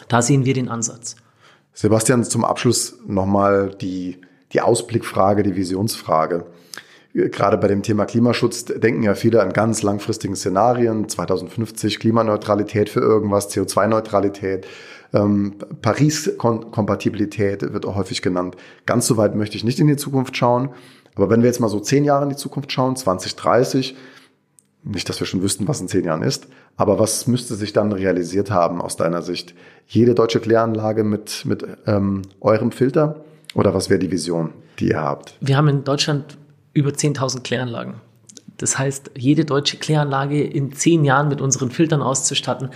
[0.10, 1.16] Da sehen wir den Ansatz.
[1.72, 4.20] Sebastian, zum Abschluss nochmal die,
[4.52, 6.48] die Ausblickfrage, die Visionsfrage.
[7.14, 13.00] Gerade bei dem Thema Klimaschutz denken ja viele an ganz langfristigen Szenarien, 2050 Klimaneutralität für
[13.00, 14.68] irgendwas, CO2-Neutralität.
[15.14, 18.56] Ähm, Paris-Kompatibilität wird auch häufig genannt.
[18.86, 20.70] Ganz so weit möchte ich nicht in die Zukunft schauen.
[21.16, 23.96] Aber wenn wir jetzt mal so zehn Jahre in die Zukunft schauen, 2030,
[24.84, 27.92] nicht, dass wir schon wüssten, was in zehn Jahren ist, aber was müsste sich dann
[27.92, 29.56] realisiert haben aus deiner Sicht?
[29.88, 33.24] Jede deutsche Kläranlage mit, mit ähm, eurem Filter?
[33.56, 35.36] Oder was wäre die Vision, die ihr habt?
[35.42, 36.38] Wir haben in Deutschland
[36.74, 37.96] über 10.000 Kläranlagen.
[38.58, 42.70] Das heißt, jede deutsche Kläranlage in zehn Jahren mit unseren Filtern auszustatten,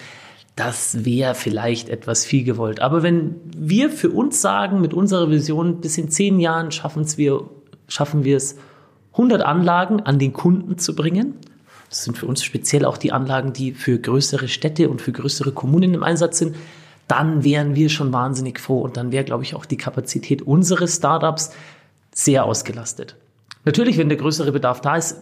[0.55, 2.81] das wäre vielleicht etwas viel gewollt.
[2.81, 7.49] Aber wenn wir für uns sagen, mit unserer Vision, bis in zehn Jahren schaffen wir,
[7.87, 8.57] schaffen wir es,
[9.13, 11.35] 100 Anlagen an den Kunden zu bringen,
[11.89, 15.51] das sind für uns speziell auch die Anlagen, die für größere Städte und für größere
[15.51, 16.55] Kommunen im Einsatz sind,
[17.09, 20.95] dann wären wir schon wahnsinnig froh und dann wäre, glaube ich, auch die Kapazität unseres
[20.95, 21.51] Startups
[22.13, 23.17] sehr ausgelastet.
[23.65, 25.17] Natürlich, wenn der größere Bedarf da ist,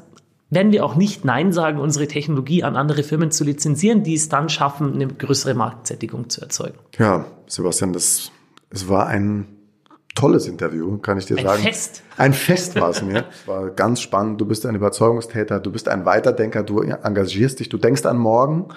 [0.49, 4.29] werden wir auch nicht Nein sagen, unsere Technologie an andere Firmen zu lizenzieren, die es
[4.29, 6.77] dann schaffen, eine größere Marktsättigung zu erzeugen.
[6.97, 8.31] Ja, Sebastian, das,
[8.71, 9.47] es war ein
[10.15, 11.59] tolles Interview, kann ich dir ein sagen.
[11.59, 12.03] Ein Fest.
[12.17, 13.25] Ein Fest war es mir.
[13.31, 14.41] Es war ganz spannend.
[14.41, 18.69] Du bist ein Überzeugungstäter, du bist ein Weiterdenker, du engagierst dich, du denkst an morgen.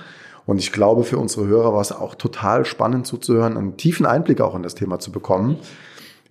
[0.44, 4.40] Und ich glaube, für unsere Hörer war es auch total spannend zuzuhören, einen tiefen Einblick
[4.40, 5.58] auch in das Thema zu bekommen.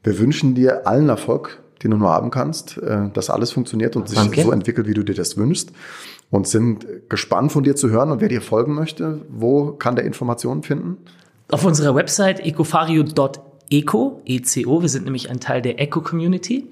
[0.04, 4.07] Wir wünschen dir allen Erfolg den du nur haben kannst, äh, dass alles funktioniert und
[4.07, 4.43] sich Danke.
[4.43, 5.71] so entwickelt, wie du dir das wünschst.
[6.29, 8.09] Und sind gespannt von dir zu hören.
[8.09, 10.97] Und wer dir folgen möchte, wo kann der Informationen finden?
[11.49, 14.82] Auf unserer Website ecofario.eco, ECO.
[14.82, 16.67] Wir sind nämlich ein Teil der Eco-Community.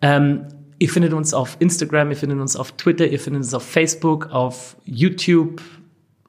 [0.00, 0.46] Ähm,
[0.78, 4.30] ihr findet uns auf Instagram, ihr findet uns auf Twitter, ihr findet uns auf Facebook,
[4.30, 5.60] auf YouTube.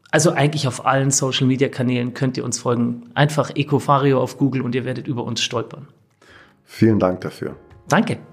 [0.09, 3.03] Also eigentlich auf allen Social-Media-Kanälen könnt ihr uns folgen.
[3.13, 5.88] Einfach Ecofario auf Google und ihr werdet über uns stolpern.
[6.65, 7.55] Vielen Dank dafür.
[7.92, 8.30] Danke.